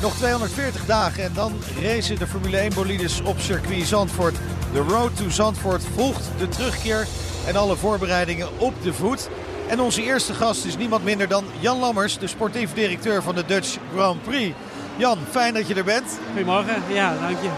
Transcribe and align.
Nog 0.00 0.14
240 0.14 0.84
dagen 0.86 1.24
en 1.24 1.30
dan 1.34 1.52
racen 1.82 2.18
de 2.18 2.26
Formule 2.26 2.56
1 2.56 2.74
bolides 2.74 3.20
op 3.20 3.38
circuit 3.40 3.86
Zandvoort. 3.86 4.34
De 4.72 4.78
Road 4.78 5.16
to 5.16 5.28
Zandvoort 5.30 5.82
volgt 5.94 6.28
de 6.38 6.48
terugkeer 6.48 7.06
en 7.46 7.56
alle 7.56 7.76
voorbereidingen 7.76 8.48
op 8.58 8.74
de 8.82 8.92
voet. 8.92 9.28
En 9.68 9.80
onze 9.80 10.02
eerste 10.02 10.34
gast 10.34 10.64
is 10.64 10.76
niemand 10.76 11.04
minder 11.04 11.28
dan 11.28 11.44
Jan 11.60 11.78
Lammers, 11.78 12.18
de 12.18 12.26
sportief 12.26 12.72
directeur 12.74 13.22
van 13.22 13.34
de 13.34 13.44
Dutch 13.46 13.76
Grand 13.94 14.22
Prix. 14.22 14.54
Jan, 14.96 15.18
fijn 15.30 15.54
dat 15.54 15.66
je 15.68 15.74
er 15.74 15.84
bent. 15.84 16.18
Goedemorgen, 16.26 16.82
ja, 16.88 17.14
dank 17.20 17.42
je. 17.42 17.48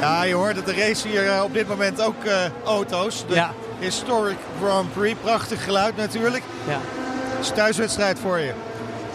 Ja, 0.00 0.22
je 0.22 0.34
hoort 0.34 0.54
dat 0.54 0.66
de 0.66 0.74
race 0.74 1.08
hier 1.08 1.28
eh, 1.28 1.42
op 1.42 1.54
dit 1.54 1.68
moment 1.68 2.02
ook 2.02 2.24
eh, 2.24 2.36
auto's. 2.64 3.24
De 3.28 3.34
Ja. 3.34 3.52
Historic 3.78 4.36
Grand 4.62 4.92
Prix, 4.92 5.16
prachtig 5.22 5.64
geluid 5.64 5.96
natuurlijk. 5.96 6.42
Ja, 6.66 6.78
Het 7.36 7.44
is 7.46 7.52
thuiswedstrijd 7.54 8.18
voor 8.18 8.38
je. 8.38 8.52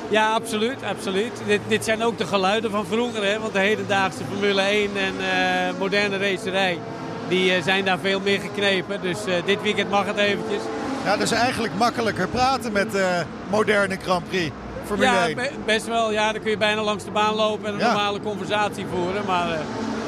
Ja 0.09 0.33
absoluut, 0.33 0.77
absoluut. 0.89 1.31
Dit, 1.47 1.61
dit 1.67 1.83
zijn 1.83 2.03
ook 2.03 2.17
de 2.17 2.25
geluiden 2.25 2.71
van 2.71 2.85
vroeger, 2.85 3.23
hè? 3.23 3.39
want 3.39 3.53
de 3.53 3.59
hedendaagse 3.59 4.19
Formule 4.31 4.61
1 4.61 4.89
en 4.97 5.13
eh, 5.19 5.79
moderne 5.79 6.17
racerij, 6.17 6.79
die 7.27 7.53
eh, 7.53 7.63
zijn 7.63 7.85
daar 7.85 7.99
veel 7.99 8.19
meer 8.19 8.39
geknepen. 8.39 9.01
Dus 9.01 9.25
eh, 9.25 9.33
dit 9.45 9.61
weekend 9.61 9.89
mag 9.89 10.05
het 10.05 10.17
eventjes. 10.17 10.61
Ja, 11.05 11.11
dat 11.11 11.21
is 11.21 11.31
eigenlijk 11.31 11.73
makkelijker 11.77 12.27
praten 12.27 12.71
met 12.71 12.91
de 12.91 13.23
moderne 13.49 13.97
Grand 14.03 14.27
Prix. 14.29 14.51
Formule 14.85 15.11
ja, 15.11 15.25
1. 15.27 15.35
be- 15.35 15.51
best 15.65 15.87
wel. 15.87 16.11
Ja, 16.11 16.31
dan 16.31 16.41
kun 16.41 16.51
je 16.51 16.57
bijna 16.57 16.81
langs 16.81 17.03
de 17.03 17.11
baan 17.11 17.35
lopen 17.35 17.67
en 17.67 17.73
een 17.73 17.79
Ja. 17.79 17.85
normale 17.85 18.19
conversatie 18.19 18.85
voeren. 18.93 19.25
Maar, 19.25 19.51
eh, 19.51 19.59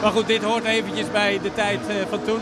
maar 0.01 0.11
goed, 0.11 0.27
dit 0.27 0.43
hoort 0.43 0.63
eventjes 0.63 1.11
bij 1.11 1.39
de 1.43 1.53
tijd 1.53 1.79
eh, 1.87 1.95
van 2.09 2.19
toen. 2.25 2.39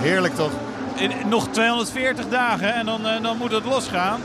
Heerlijk 0.00 0.34
toch? 0.34 0.50
In- 0.96 1.12
nog 1.28 1.48
240 1.50 2.28
dagen 2.28 2.74
en 2.74 2.86
dan, 2.86 3.06
eh, 3.06 3.22
dan 3.22 3.36
moet 3.36 3.52
het 3.52 3.64
losgaan. 3.64 4.20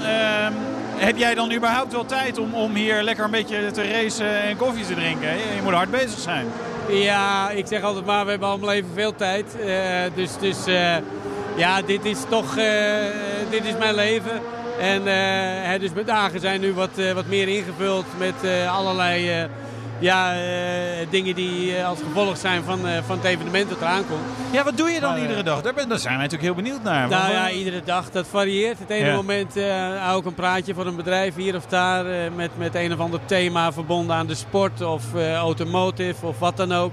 Heb 0.96 1.18
jij 1.18 1.36
dan 1.36 1.54
überhaupt 1.54 1.92
wel 1.92 2.06
tijd 2.06 2.38
om, 2.38 2.54
om 2.54 2.74
hier 2.76 3.04
lekker 3.04 3.26
een 3.26 3.32
beetje 3.32 3.72
te 3.72 3.92
racen 3.92 4.42
en 4.42 4.58
koffie 4.58 4.86
te 4.86 4.94
drinken? 4.94 5.30
Je, 5.30 5.62
moet 5.64 5.74
hard 5.74 5.92
bezig 5.92 6.20
zijn. 6.20 6.48
Ja, 6.90 7.50
ik 7.50 7.68
zeg 7.68 7.82
altijd 7.82 8.06
maar, 8.06 8.24
we 8.24 8.30
hebben 8.30 8.50
allemaal 8.50 8.72
even 8.72 8.90
veel 8.94 9.16
tijd. 9.16 9.56
Eh, 9.60 9.76
dus 10.16 10.38
dus 10.40 10.58
ja, 11.56 11.82
dit 11.82 12.06
is 12.06 12.20
toch 12.30 12.58
eh, 12.58 12.66
dit 13.50 13.66
is 13.66 13.78
mijn 13.78 13.96
leven. 13.96 14.42
En 14.80 15.80
dus 15.80 15.94
mijn 15.94 16.06
dagen 16.06 16.40
zijn 16.40 16.62
nu 16.62 16.74
wat, 16.74 16.90
wat 17.14 17.26
meer 17.28 17.48
ingevuld 17.48 18.06
met 18.18 18.68
allerlei 18.70 19.48
ja, 20.00 20.34
eh, 20.34 20.42
dingen 21.10 21.36
die 21.36 21.76
eh, 21.76 21.88
als 21.88 22.00
gevolg 22.00 22.38
zijn 22.38 22.64
van, 22.64 22.88
eh, 22.88 22.98
van 23.06 23.18
het 23.18 23.26
evenement 23.26 23.70
dat 23.70 23.82
eraan 23.82 24.08
komt. 24.08 24.22
Ja, 24.52 24.64
wat 24.64 24.78
doe 24.78 24.90
je 24.90 25.00
dan 25.00 25.12
Maar, 25.12 25.22
iedere 25.22 25.44
dag? 25.44 25.62
Daar, 25.62 25.74
ben, 25.74 25.90
daar 25.90 26.00
zijn 26.00 26.18
wij 26.18 26.24
natuurlijk 26.24 26.54
heel 26.54 26.64
benieuwd 26.64 26.84
naar. 26.84 27.10
Nou 27.10 27.32
ja, 27.32 27.50
iedere 27.50 27.82
dag, 27.86 28.12
dat 28.12 28.28
varieert. 28.28 28.80
Het 28.80 28.90
ene 28.90 29.06
Ja. 29.06 29.16
moment 29.16 29.54
hou 30.00 30.20
ik 30.20 30.26
een 30.26 30.34
praatje 30.34 30.74
voor 30.74 30.86
een 30.86 30.96
bedrijf 30.96 31.36
hier 31.36 31.56
of 31.56 31.66
daar 31.66 32.32
met, 32.32 32.58
met 32.58 32.76
een 32.76 32.94
of 32.94 33.00
ander 33.00 33.20
thema 33.26 33.72
verbonden 33.74 34.16
aan 34.16 34.28
de 34.28 34.36
sport 34.36 34.82
of 34.82 35.04
automotive 35.36 36.26
of 36.26 36.40
wat 36.40 36.58
dan 36.58 36.74
ook. 36.74 36.92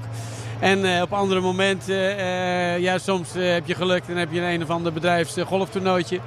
En 0.60 1.02
op 1.02 1.12
andere 1.12 1.40
momenten, 1.40 2.18
eh, 2.18 2.78
ja, 2.78 2.98
soms 2.98 3.28
heb 3.32 3.66
je 3.66 3.74
geluk 3.74 4.02
en 4.06 4.16
heb 4.16 4.32
je 4.32 4.40
een, 4.40 4.52
een 4.52 4.62
of 4.62 4.70
ander 4.70 4.92
bedrijfs 4.92 5.36
eh, 5.36 5.46
golftoernooitje. 5.46 6.20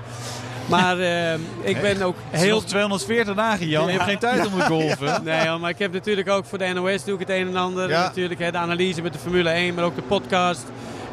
Maar 0.65 0.99
eh, 0.99 1.33
ik 1.61 1.81
ben 1.81 2.01
ook 2.01 2.15
heel 2.29 2.55
nog 2.55 2.65
240 2.65 3.35
dagen, 3.35 3.67
Jan. 3.67 3.85
Je 3.85 3.91
hebt 3.91 4.03
geen 4.03 4.19
tijd 4.19 4.45
om 4.45 4.59
te 4.59 4.65
golven. 4.65 5.23
Nee, 5.23 5.57
maar 5.57 5.69
ik 5.69 5.79
heb 5.79 5.93
natuurlijk 5.93 6.29
ook 6.29 6.45
voor 6.45 6.57
de 6.57 6.73
NOS 6.73 7.03
doe 7.03 7.13
ik 7.13 7.19
het 7.19 7.29
een 7.29 7.47
en 7.47 7.55
ander. 7.55 7.89
Ja. 7.89 8.01
Natuurlijk 8.03 8.39
hè, 8.39 8.51
de 8.51 8.57
analyse 8.57 9.01
met 9.01 9.13
de 9.13 9.19
Formule 9.19 9.49
1, 9.49 9.73
maar 9.73 9.83
ook 9.83 9.95
de 9.95 10.01
podcast 10.01 10.63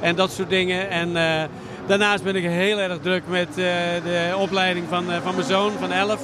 en 0.01 0.17
dat 0.17 0.31
soort 0.31 0.49
dingen. 0.49 0.91
En 0.91 1.17
eh, 1.17 1.49
daarnaast 1.87 2.23
ben 2.25 2.37
ik 2.37 2.45
heel 2.45 2.79
erg 2.79 2.99
druk 3.03 3.23
met 3.27 3.49
eh, 3.49 3.55
de 4.05 4.35
opleiding 4.37 4.87
van, 4.89 5.05
van 5.23 5.35
mijn 5.35 5.47
zoon 5.47 5.73
van 5.81 5.93
11. 5.93 6.21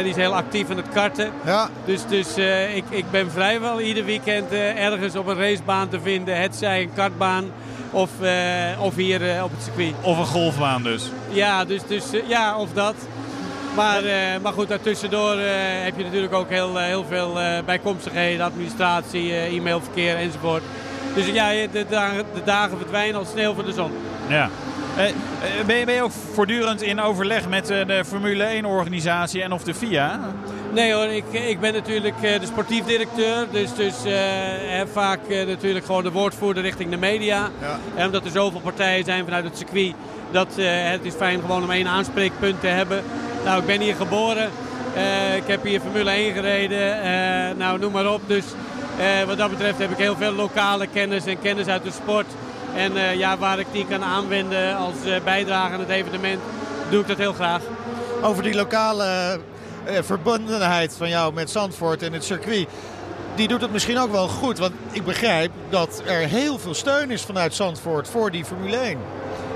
Die 0.00 0.10
is 0.10 0.16
heel 0.16 0.34
actief 0.34 0.70
in 0.70 0.76
het 0.76 0.88
karten. 0.94 1.30
Ja, 1.44 1.68
Dus, 1.84 2.00
dus 2.08 2.36
eh, 2.36 2.76
ik, 2.76 2.84
ik 2.88 3.04
ben 3.10 3.30
vrijwel 3.30 3.80
ieder 3.80 4.04
weekend 4.04 4.50
eh, 4.52 4.84
ergens 4.84 5.16
op 5.16 5.26
een 5.26 5.36
racebaan 5.38 5.88
te 5.88 6.00
vinden. 6.00 6.40
Het 6.40 6.56
zij 6.56 6.82
een 6.82 6.90
kartbaan 6.94 7.44
of, 7.90 8.10
eh, 8.20 8.30
of 8.78 8.94
hier 8.94 9.30
eh, 9.36 9.44
op 9.44 9.50
het 9.50 9.62
circuit. 9.62 9.94
Of 10.00 10.18
een 10.18 10.26
golfbaan 10.26 10.82
dus. 10.82 11.10
Ja, 11.28 11.64
dus, 11.64 11.80
dus 11.86 12.04
ja, 12.26 12.56
of 12.58 12.68
dat. 12.74 12.94
Maar, 13.76 14.04
eh, 14.04 14.14
maar 14.42 14.52
goed, 14.52 14.68
daartussendoor 14.68 15.32
eh 15.36 15.44
heb 15.84 15.96
je 15.96 16.04
natuurlijk 16.04 16.34
ook 16.34 16.48
heel, 16.48 16.76
heel 16.78 17.04
veel 17.08 17.40
eh, 17.40 17.58
bijkomstigheden, 17.64 18.44
administratie, 18.46 19.32
e-mailverkeer 19.34 20.16
enzovoort. 20.16 20.62
Dus 21.14 21.26
ja, 21.26 21.48
je- 21.50 21.68
de 21.72 21.86
dagen, 21.88 22.24
de 22.34 22.40
dagen 22.44 22.76
verdwijnen 22.78 23.18
als 23.18 23.28
sneeuw 23.30 23.54
voor 23.54 23.64
de 23.64 23.72
zon. 23.72 23.90
Ja. 24.28 24.48
Eh, 24.96 25.08
eh, 25.08 25.14
ben, 25.66 25.76
je, 25.76 25.84
ben 25.84 25.94
je 25.94 26.02
ook 26.02 26.10
voortdurend 26.32 26.82
in 26.82 27.00
overleg 27.00 27.48
met 27.48 27.70
eh, 27.70 27.86
de 27.86 28.04
Formule 28.04 28.62
1-organisatie 28.62 29.42
en 29.42 29.52
of 29.52 29.62
de 29.62 29.74
FIA? 29.74 30.20
Nee 30.72 30.92
hoor, 30.92 31.06
ik, 31.06 31.24
ik 31.32 31.60
ben 31.60 31.72
natuurlijk 31.72 32.22
eh, 32.22 32.40
de 32.40 32.46
sportief 32.46 32.84
directeur. 32.84 33.46
Dus, 33.50 33.74
dus 33.74 34.04
eh, 34.04 34.80
vaak 34.92 35.20
eh, 35.28 35.46
natuurlijk 35.46 35.84
gewoon 35.84 36.02
de 36.02 36.10
woordvoerder 36.10 36.62
richting 36.62 36.90
de 36.90 36.96
media. 36.96 37.50
Ja. 37.60 37.78
En 37.94 38.06
omdat 38.06 38.24
er 38.24 38.30
zoveel 38.30 38.60
partijen 38.60 39.04
zijn 39.04 39.24
vanuit 39.24 39.44
het 39.44 39.56
circuit, 39.56 39.94
dat 40.30 40.48
eh, 40.56 40.64
het 40.68 41.04
is 41.04 41.14
fijn 41.14 41.40
gewoon 41.40 41.62
om 41.62 41.70
één 41.70 41.86
aanspreekpunt 41.86 42.60
te 42.60 42.66
hebben. 42.66 43.02
Nou, 43.44 43.60
ik 43.60 43.66
ben 43.66 43.80
hier 43.80 43.94
geboren. 43.94 44.50
Eh, 44.94 45.36
ik 45.36 45.46
heb 45.46 45.64
hier 45.64 45.80
Formule 45.80 46.10
1 46.10 46.32
gereden. 46.32 47.02
Eh, 47.02 47.56
nou, 47.56 47.78
noem 47.78 47.92
maar 47.92 48.12
op. 48.12 48.20
Dus 48.26 48.44
eh, 48.98 49.26
wat 49.26 49.38
dat 49.38 49.50
betreft 49.50 49.78
heb 49.78 49.90
ik 49.90 49.96
heel 49.96 50.16
veel 50.16 50.32
lokale 50.32 50.86
kennis 50.86 51.26
en 51.26 51.40
kennis 51.40 51.66
uit 51.66 51.84
de 51.84 51.90
sport. 51.90 52.26
En 52.74 52.96
eh, 52.96 53.14
ja, 53.14 53.38
waar 53.38 53.58
ik 53.58 53.66
die 53.72 53.86
kan 53.86 54.04
aanwenden 54.04 54.76
als 54.76 54.94
eh, 55.04 55.22
bijdrage 55.24 55.72
aan 55.72 55.80
het 55.80 55.88
evenement, 55.88 56.40
doe 56.90 57.00
ik 57.00 57.06
dat 57.06 57.18
heel 57.18 57.32
graag. 57.32 57.62
over 58.22 58.42
die 58.42 58.54
lokale 58.54 59.38
eh, 59.84 60.02
verbondenheid 60.02 60.94
van 60.96 61.08
jou 61.08 61.32
met 61.32 61.50
Zandvoort 61.50 62.02
en 62.02 62.12
het 62.12 62.24
circuit. 62.24 62.68
Die 63.34 63.48
doet 63.48 63.60
het 63.60 63.72
misschien 63.72 63.98
ook 63.98 64.10
wel 64.10 64.28
goed. 64.28 64.58
Want 64.58 64.72
ik 64.90 65.04
begrijp 65.04 65.50
dat 65.68 66.02
er 66.06 66.18
heel 66.18 66.58
veel 66.58 66.74
steun 66.74 67.10
is 67.10 67.22
vanuit 67.22 67.54
Zandvoort 67.54 68.08
voor 68.08 68.30
die 68.30 68.44
Formule 68.44 68.76
1. 68.76 68.98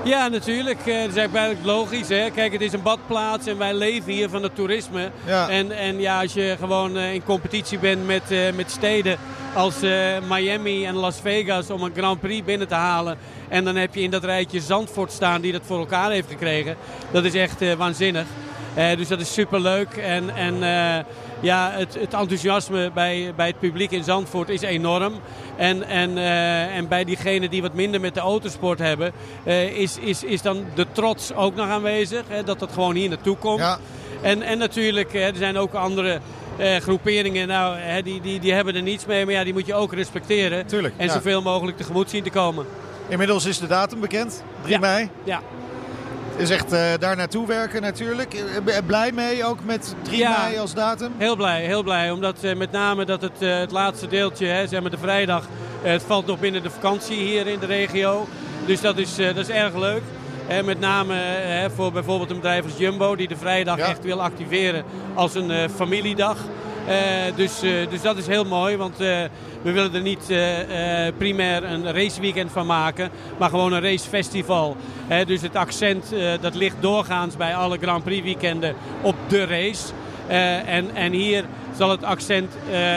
Ja, 0.03 0.27
natuurlijk. 0.27 0.77
Dat 0.85 1.09
is 1.09 1.15
eigenlijk 1.15 1.59
logisch. 1.63 2.09
Hè? 2.09 2.29
Kijk, 2.29 2.51
het 2.51 2.61
is 2.61 2.73
een 2.73 2.81
badplaats 2.81 3.47
en 3.47 3.57
wij 3.57 3.73
leven 3.73 4.11
hier 4.11 4.29
van 4.29 4.43
het 4.43 4.55
toerisme. 4.55 5.11
Ja. 5.25 5.49
En, 5.49 5.71
en 5.71 5.99
ja, 5.99 6.21
als 6.21 6.33
je 6.33 6.55
gewoon 6.59 6.97
in 6.97 7.23
competitie 7.23 7.79
bent 7.79 8.05
met, 8.05 8.55
met 8.55 8.71
steden 8.71 9.17
als 9.57 9.81
eh, 9.81 9.91
Miami 10.29 10.85
en 10.85 10.95
Las 10.95 11.19
Vegas 11.21 11.69
om 11.69 11.83
een 11.83 11.95
Grand 11.95 12.19
Prix 12.19 12.45
binnen 12.45 12.67
te 12.67 12.75
halen. 12.75 13.17
En 13.49 13.63
dan 13.63 13.75
heb 13.75 13.95
je 13.95 14.01
in 14.01 14.11
dat 14.11 14.23
rijtje 14.23 14.59
Zandvoort 14.59 15.11
staan 15.11 15.41
die 15.41 15.51
dat 15.51 15.61
voor 15.65 15.79
elkaar 15.79 16.11
heeft 16.11 16.29
gekregen. 16.29 16.75
Dat 17.11 17.23
is 17.23 17.33
echt 17.33 17.61
eh, 17.61 17.73
waanzinnig. 17.73 18.25
Eh, 18.73 18.97
dus 18.97 19.07
dat 19.07 19.19
is 19.19 19.33
superleuk. 19.33 19.93
En, 19.93 20.35
en 20.35 20.55
ja, 21.39 21.71
het, 21.71 21.93
het 21.93 22.13
enthousiasme 22.13 22.91
bij, 22.93 23.33
bij 23.35 23.47
het 23.47 23.59
publiek 23.59 23.91
in 23.91 24.03
Zandvoort 24.03 24.49
is 24.49 24.61
enorm. 24.61 25.13
En, 25.55 25.83
en, 25.83 26.17
en 26.71 26.87
bij 26.87 27.03
diegenen 27.03 27.49
die 27.49 27.61
wat 27.61 27.73
minder 27.73 27.99
met 27.99 28.13
de 28.13 28.19
autosport 28.19 28.79
hebben, 28.79 29.11
is, 29.73 29.97
is, 29.97 30.23
is 30.23 30.41
dan 30.41 30.65
de 30.75 30.85
trots 30.91 31.33
ook 31.33 31.55
nog 31.55 31.67
aanwezig. 31.69 32.23
Hè, 32.27 32.43
dat 32.43 32.59
dat 32.59 32.71
gewoon 32.73 32.95
hier 32.95 33.09
naartoe 33.09 33.37
komt. 33.37 33.59
Ja. 33.59 33.79
En, 34.21 34.41
en 34.41 34.57
natuurlijk, 34.57 35.13
hè, 35.13 35.19
er 35.19 35.35
zijn 35.35 35.57
ook 35.57 35.73
andere 35.73 36.19
eh, 36.57 36.75
groeperingen 36.75 37.47
nou, 37.47 37.77
hè, 37.77 38.01
die, 38.01 38.21
die, 38.21 38.39
die 38.39 38.53
hebben 38.53 38.75
er 38.75 38.81
niets 38.81 39.05
mee. 39.05 39.25
Maar 39.25 39.33
ja, 39.33 39.43
die 39.43 39.53
moet 39.53 39.65
je 39.65 39.73
ook 39.73 39.93
respecteren. 39.93 40.65
Tuurlijk, 40.67 40.93
En 40.97 41.05
ja. 41.05 41.13
zoveel 41.13 41.41
mogelijk 41.41 41.77
tegemoet 41.77 42.09
zien 42.09 42.23
te 42.23 42.29
komen. 42.29 42.65
Inmiddels 43.07 43.45
is 43.45 43.59
de 43.59 43.67
datum 43.67 43.99
bekend. 43.99 44.43
3 44.61 44.73
Ja. 44.73 44.79
mei. 44.79 45.09
Ja. 45.23 45.41
Is 46.37 46.49
echt 46.49 46.71
eh, 46.73 46.81
daar 46.99 47.15
naartoe 47.15 47.47
werken 47.47 47.81
natuurlijk. 47.81 48.33
Eh, 48.33 48.77
Blij 48.85 49.11
mee 49.11 49.45
ook 49.45 49.57
met 49.65 49.95
3 50.01 50.17
Ja. 50.17 50.43
mei 50.43 50.57
als 50.59 50.73
datum? 50.73 51.11
Heel 51.17 51.35
blij, 51.35 51.65
heel 51.65 51.83
blij. 51.83 52.11
Omdat 52.11 52.37
met 52.55 52.71
name 52.71 53.05
dat 53.05 53.21
het, 53.21 53.39
het 53.39 53.71
laatste 53.71 54.07
deeltje, 54.07 54.45
hè, 54.47 54.67
zeg 54.67 54.81
maar 54.81 54.91
de 54.91 54.97
vrijdag, 54.97 55.43
het 55.81 56.03
valt 56.03 56.25
nog 56.25 56.39
binnen 56.39 56.63
de 56.63 56.69
vakantie 56.69 57.17
hier 57.17 57.47
in 57.47 57.59
de 57.59 57.65
regio. 57.65 58.27
Dus 58.65 58.81
dat 58.81 58.97
is, 58.97 59.15
dat 59.15 59.37
is 59.37 59.49
erg 59.49 59.75
leuk. 59.75 60.01
En 60.47 60.65
met 60.65 60.79
name 60.79 61.19
eh, 61.19 61.65
voor 61.75 61.91
bijvoorbeeld 61.91 62.29
een 62.29 62.35
bedrijf 62.35 62.63
als 62.63 62.77
Jumbo, 62.77 63.15
die 63.15 63.27
de 63.27 63.35
vrijdag 63.35 63.77
Ja. 63.77 63.85
echt 63.85 64.03
wil 64.03 64.21
activeren 64.21 64.83
als 65.13 65.35
een 65.35 65.51
eh, 65.51 65.69
familiedag. 65.75 66.37
Eh, 66.87 66.95
dus, 67.35 67.59
dus 67.89 68.01
dat 68.01 68.17
is 68.17 68.27
heel 68.27 68.45
mooi, 68.45 68.77
want 68.77 68.97
we 68.97 69.29
willen 69.61 69.93
er 69.93 70.01
niet 70.01 70.25
primair 71.17 71.63
een 71.63 71.93
raceweekend 71.93 72.51
van 72.51 72.65
maken, 72.65 73.09
maar 73.37 73.49
gewoon 73.49 73.73
een 73.73 73.81
racefestival. 73.81 74.75
Hè, 75.07 75.25
dus 75.25 75.41
het 75.41 75.55
accent 75.55 76.13
dat 76.41 76.55
ligt 76.55 76.75
doorgaans 76.79 77.37
bij 77.37 77.55
alle 77.55 77.77
Grand 77.81 78.03
Prix 78.03 78.23
weekenden 78.23 78.75
op 79.01 79.15
de 79.27 79.45
race. 79.45 79.83
En, 80.65 80.95
en 80.95 81.11
hier 81.11 81.43
zal 81.77 81.89
het 81.89 82.03
accent 82.03 82.53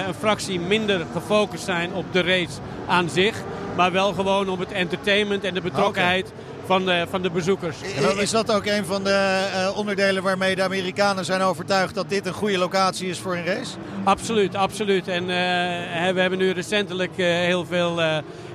een 0.07 0.15
fractie 0.15 0.61
minder 0.61 1.07
gefocust 1.13 1.65
zijn 1.65 1.95
op 1.95 2.05
de 2.13 2.23
race 2.23 2.59
aan 2.87 3.09
zich. 3.09 3.43
Maar 3.77 3.93
wel 3.93 4.13
gewoon 4.13 4.49
om 4.49 4.61
het 4.61 4.73
entertainment 4.73 5.45
en 5.45 5.55
de 5.55 5.61
betrokkenheid 5.61 6.33
van, 6.71 6.85
de, 6.85 7.07
van 7.11 7.23
de 7.23 7.31
bezoekers. 7.31 7.77
Is 8.17 8.31
dat 8.31 8.53
ook 8.53 8.67
een 8.67 8.85
van 8.85 9.05
de 9.05 9.49
eh, 9.55 9.77
onderdelen 9.77 10.23
waarmee 10.23 10.55
de 10.55 10.63
Amerikanen 10.63 11.25
zijn 11.25 11.41
overtuigd 11.41 11.95
dat 11.95 12.09
dit 12.09 12.27
een 12.27 12.33
goede 12.33 12.59
locatie 12.59 13.09
is 13.09 13.19
voor 13.19 13.37
een 13.37 13.45
race? 13.45 13.77
Absoluut, 14.05 14.55
absoluut. 14.55 15.09
En 15.09 15.23
eh, 15.23 16.13
we 16.13 16.21
hebben 16.21 16.39
nu 16.39 16.51
recentelijk 16.51 17.19
eh, 17.19 17.27
heel 17.27 17.65
veel 17.65 18.01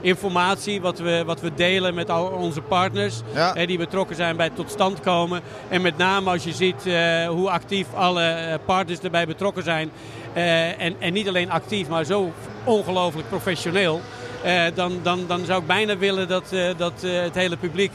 informatie 0.01 0.81
wat 0.81 0.99
we, 0.99 1.23
wat 1.25 1.41
we 1.41 1.53
delen 1.55 1.93
met 1.93 2.09
al 2.09 2.25
onze 2.25 2.61
partners. 2.61 3.21
Ja. 3.33 3.65
die 3.65 3.77
betrokken 3.77 4.15
zijn 4.15 4.35
bij 4.35 4.45
het 4.45 4.55
tot 4.55 4.71
stand 4.71 4.99
komen. 4.99 5.41
En 5.69 5.81
met 5.81 5.97
name 5.97 6.29
als 6.29 6.43
je 6.43 6.53
ziet 6.53 6.83
hoe 7.27 7.49
actief 7.49 7.87
alle 7.93 8.59
partners 8.65 8.99
erbij 8.99 9.25
betrokken 9.25 9.63
zijn. 9.63 9.91
en, 10.33 10.95
en 10.99 11.13
niet 11.13 11.27
alleen 11.27 11.51
actief, 11.51 11.87
maar 11.87 12.03
zo 12.03 12.31
ongelooflijk 12.63 13.29
professioneel. 13.29 14.01
Eh, 14.45 14.63
dan, 14.75 14.99
dan, 15.03 15.25
dan 15.27 15.45
zou 15.45 15.61
ik 15.61 15.67
bijna 15.67 15.97
willen 15.97 16.27
dat, 16.27 16.51
eh, 16.51 16.69
dat 16.77 17.03
eh, 17.03 17.21
het 17.21 17.35
hele 17.35 17.57
publiek, 17.57 17.91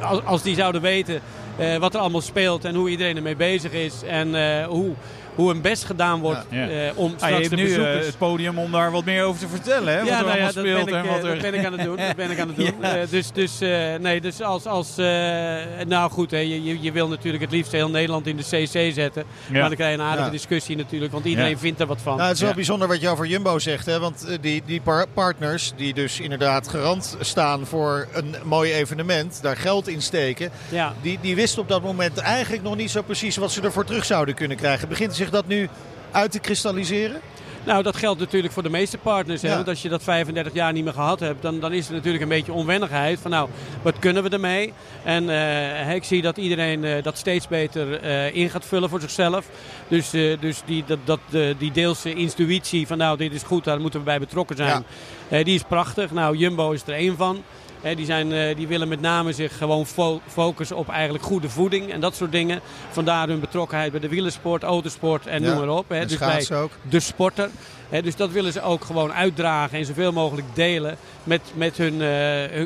als, 0.00 0.24
als 0.24 0.42
die 0.42 0.54
zouden 0.54 0.80
weten 0.80 1.20
wat 1.78 1.94
er 1.94 2.00
allemaal 2.00 2.20
speelt 2.20 2.64
en 2.64 2.74
hoe 2.74 2.88
iedereen 2.88 3.16
ermee 3.16 3.36
bezig 3.36 3.72
is. 3.72 4.02
En 4.02 4.64
hoe, 4.64 4.92
hoe 5.34 5.48
hun 5.50 5.60
best 5.60 5.84
gedaan 5.84 6.20
wordt 6.20 6.40
Ja. 6.50 6.68
eh, 6.68 6.90
om 6.94 7.10
Ah, 7.10 7.16
straks 7.16 7.34
je 7.34 7.38
hebt 7.38 7.50
de 7.50 7.56
nu 7.56 7.62
eh, 7.62 7.68
bezoekers... 7.76 8.06
het 8.06 8.18
podium 8.18 8.58
om 8.58 8.70
daar 8.72 8.90
wat 8.90 9.04
meer 9.04 9.24
over 9.24 9.40
te 9.40 9.48
vertellen. 9.48 9.92
Hè? 9.92 9.98
wat 9.98 10.08
ja, 10.08 10.18
er 10.18 10.24
nou 10.24 10.38
ja, 10.38 10.44
allemaal 10.44 10.52
dat 10.52 10.62
ben, 10.64 10.72
speelt 10.72 10.88
ik, 10.88 10.94
en 10.94 11.04
eh, 11.04 11.10
wat 11.12 11.22
dat 11.22 11.40
ben 11.40 11.54
ik 11.54 11.64
aan 11.66 11.72
het 11.72 11.82
doen. 11.84 11.96
Dat 12.06 12.16
ben 12.16 12.30
ik 12.30 12.38
aan 12.40 12.48
het 12.48 12.56
doen. 12.56 12.74
Ja. 12.80 12.96
Eh, 12.96 13.08
dus 13.10 13.32
dus 13.32 13.60
eh, 13.60 13.94
nee, 14.00 14.20
dus 14.20 14.42
als, 14.42 14.66
als 14.66 14.98
eh, 14.98 15.04
nou 15.86 16.10
goed, 16.10 16.30
hè, 16.30 16.38
je, 16.38 16.62
je- 16.64 16.80
je 16.80 16.92
wil 16.92 17.08
natuurlijk 17.08 17.42
het 17.42 17.52
liefst 17.52 17.72
heel 17.72 17.90
Nederland 17.90 18.26
in 18.26 18.36
de 18.36 18.42
CC 18.42 18.92
zetten. 18.94 19.24
Ja. 19.46 19.52
Maar 19.58 19.60
dan 19.68 19.74
krijg 19.74 19.94
je 19.94 19.98
een 19.98 20.04
aardige 20.06 20.24
Ja. 20.26 20.30
discussie 20.32 20.76
natuurlijk, 20.76 21.12
want 21.12 21.24
iedereen 21.24 21.50
Ja. 21.50 21.56
vindt 21.58 21.80
er 21.80 21.86
wat 21.86 22.00
van. 22.02 22.12
Nou, 22.16 22.24
het 22.26 22.34
is 22.34 22.40
wel 22.40 22.48
Ja. 22.50 22.54
bijzonder 22.54 22.88
wat 22.88 23.00
je 23.00 23.08
over 23.08 23.26
Jumbo 23.26 23.58
zegt. 23.58 23.86
Hè? 23.86 23.98
Want 23.98 24.24
eh, 24.28 24.36
die, 24.40 24.62
die 24.66 24.80
par- 24.80 25.06
partners 25.14 25.72
die 25.76 25.94
dus 25.94 26.20
inderdaad 26.20 26.68
garant 26.68 27.16
staan 27.20 27.66
voor 27.66 28.06
een 28.12 28.34
mooi 28.44 28.72
evenement, 28.72 29.38
daar 29.42 29.56
geld 29.56 29.88
in 29.88 30.02
steken. 30.02 30.50
ja. 30.68 30.94
Die, 31.02 31.18
die 31.20 31.34
wisten 31.34 31.62
op 31.62 31.68
dat 31.68 31.82
moment 31.82 32.18
eigenlijk 32.18 32.62
nog 32.62 32.76
niet 32.76 32.90
zo 32.90 33.02
precies 33.02 33.36
wat 33.36 33.52
ze 33.52 33.60
ervoor 33.62 33.84
terug 33.84 34.04
zouden 34.04 34.34
kunnen 34.34 34.56
krijgen. 34.56 34.88
Begint 34.88 35.14
zich 35.24 35.32
dat 35.32 35.46
nu 35.46 35.68
uit 36.10 36.30
te 36.30 36.38
kristalliseren? 36.38 37.20
Nou, 37.64 37.82
dat 37.82 37.96
geldt 37.96 38.20
natuurlijk 38.20 38.52
voor 38.52 38.62
de 38.62 38.70
meeste 38.70 38.98
partners. 38.98 39.42
Hè? 39.42 39.48
Ja. 39.48 39.54
Want 39.54 39.68
als 39.68 39.82
je 39.82 39.88
dat 39.88 40.02
35 40.02 40.52
jaar 40.52 40.72
niet 40.72 40.84
meer 40.84 40.92
gehad 40.92 41.20
hebt, 41.20 41.42
dan, 41.42 41.60
dan 41.60 41.72
is 41.72 41.88
er 41.88 41.94
natuurlijk 41.94 42.22
een 42.22 42.28
beetje 42.28 42.52
onwennigheid. 42.52 43.20
Van 43.20 43.30
nou, 43.30 43.48
wat 43.82 43.98
kunnen 43.98 44.22
we 44.22 44.28
ermee? 44.28 44.72
En 45.04 45.30
eh, 45.30 45.94
ik 45.94 46.04
zie 46.04 46.22
dat 46.22 46.36
iedereen 46.36 46.84
eh, 46.84 47.02
dat 47.02 47.18
steeds 47.18 47.48
beter 47.48 48.00
eh, 48.00 48.34
in 48.34 48.50
gaat 48.50 48.64
vullen 48.64 48.88
voor 48.88 49.00
zichzelf. 49.00 49.46
Dus, 49.88 50.10
dus 50.40 50.62
die, 50.64 50.84
dat, 50.86 50.98
dat, 51.04 51.20
die 51.58 51.72
deelse 51.72 52.14
intuïtie 52.14 52.86
van 52.86 52.98
nou, 52.98 53.16
dit 53.16 53.32
is 53.32 53.42
goed, 53.42 53.64
daar 53.64 53.80
moeten 53.80 53.98
we 53.98 54.06
bij 54.06 54.18
betrokken 54.18 54.56
zijn. 54.56 54.84
Die 55.28 55.54
is 55.54 55.62
prachtig. 55.62 56.10
Nou, 56.10 56.36
Jumbo 56.36 56.70
is 56.70 56.82
er 56.86 56.94
één 56.94 57.16
van. 57.16 57.42
Die, 57.96 58.04
zijn, 58.04 58.32
eh, 58.32 58.56
die 58.56 58.66
willen 58.68 58.88
met 58.88 59.00
name 59.00 59.32
zich 59.32 59.56
gewoon 59.58 59.86
fo- 59.86 60.20
focussen 60.26 60.76
op 60.76 60.88
eigenlijk 60.88 61.24
goede 61.24 61.48
voeding 61.48 61.92
en 61.92 62.00
dat 62.00 62.14
soort 62.16 62.32
dingen. 62.32 62.60
Vandaar 62.90 63.28
hun 63.28 63.40
betrokkenheid 63.40 63.90
bij 63.90 64.00
de 64.00 64.08
wielersport, 64.08 64.62
autosport 64.62 65.26
en 65.26 65.42
Ja, 65.42 65.48
noem 65.48 65.58
maar 65.66 65.76
op. 65.76 65.84
Dus 65.88 66.18
bij 66.18 66.56
ook. 66.58 66.70
de 66.88 67.00
sporter. 67.00 67.50
Dus 68.02 68.16
dat 68.16 68.30
willen 68.30 68.52
ze 68.52 68.62
ook 68.62 68.84
gewoon 68.84 69.12
uitdragen 69.12 69.78
en 69.78 69.84
zoveel 69.84 70.12
mogelijk 70.12 70.46
delen 70.54 70.96
met, 71.24 71.40
met 71.54 71.76
hun, 71.76 71.92
eh, 72.02 72.08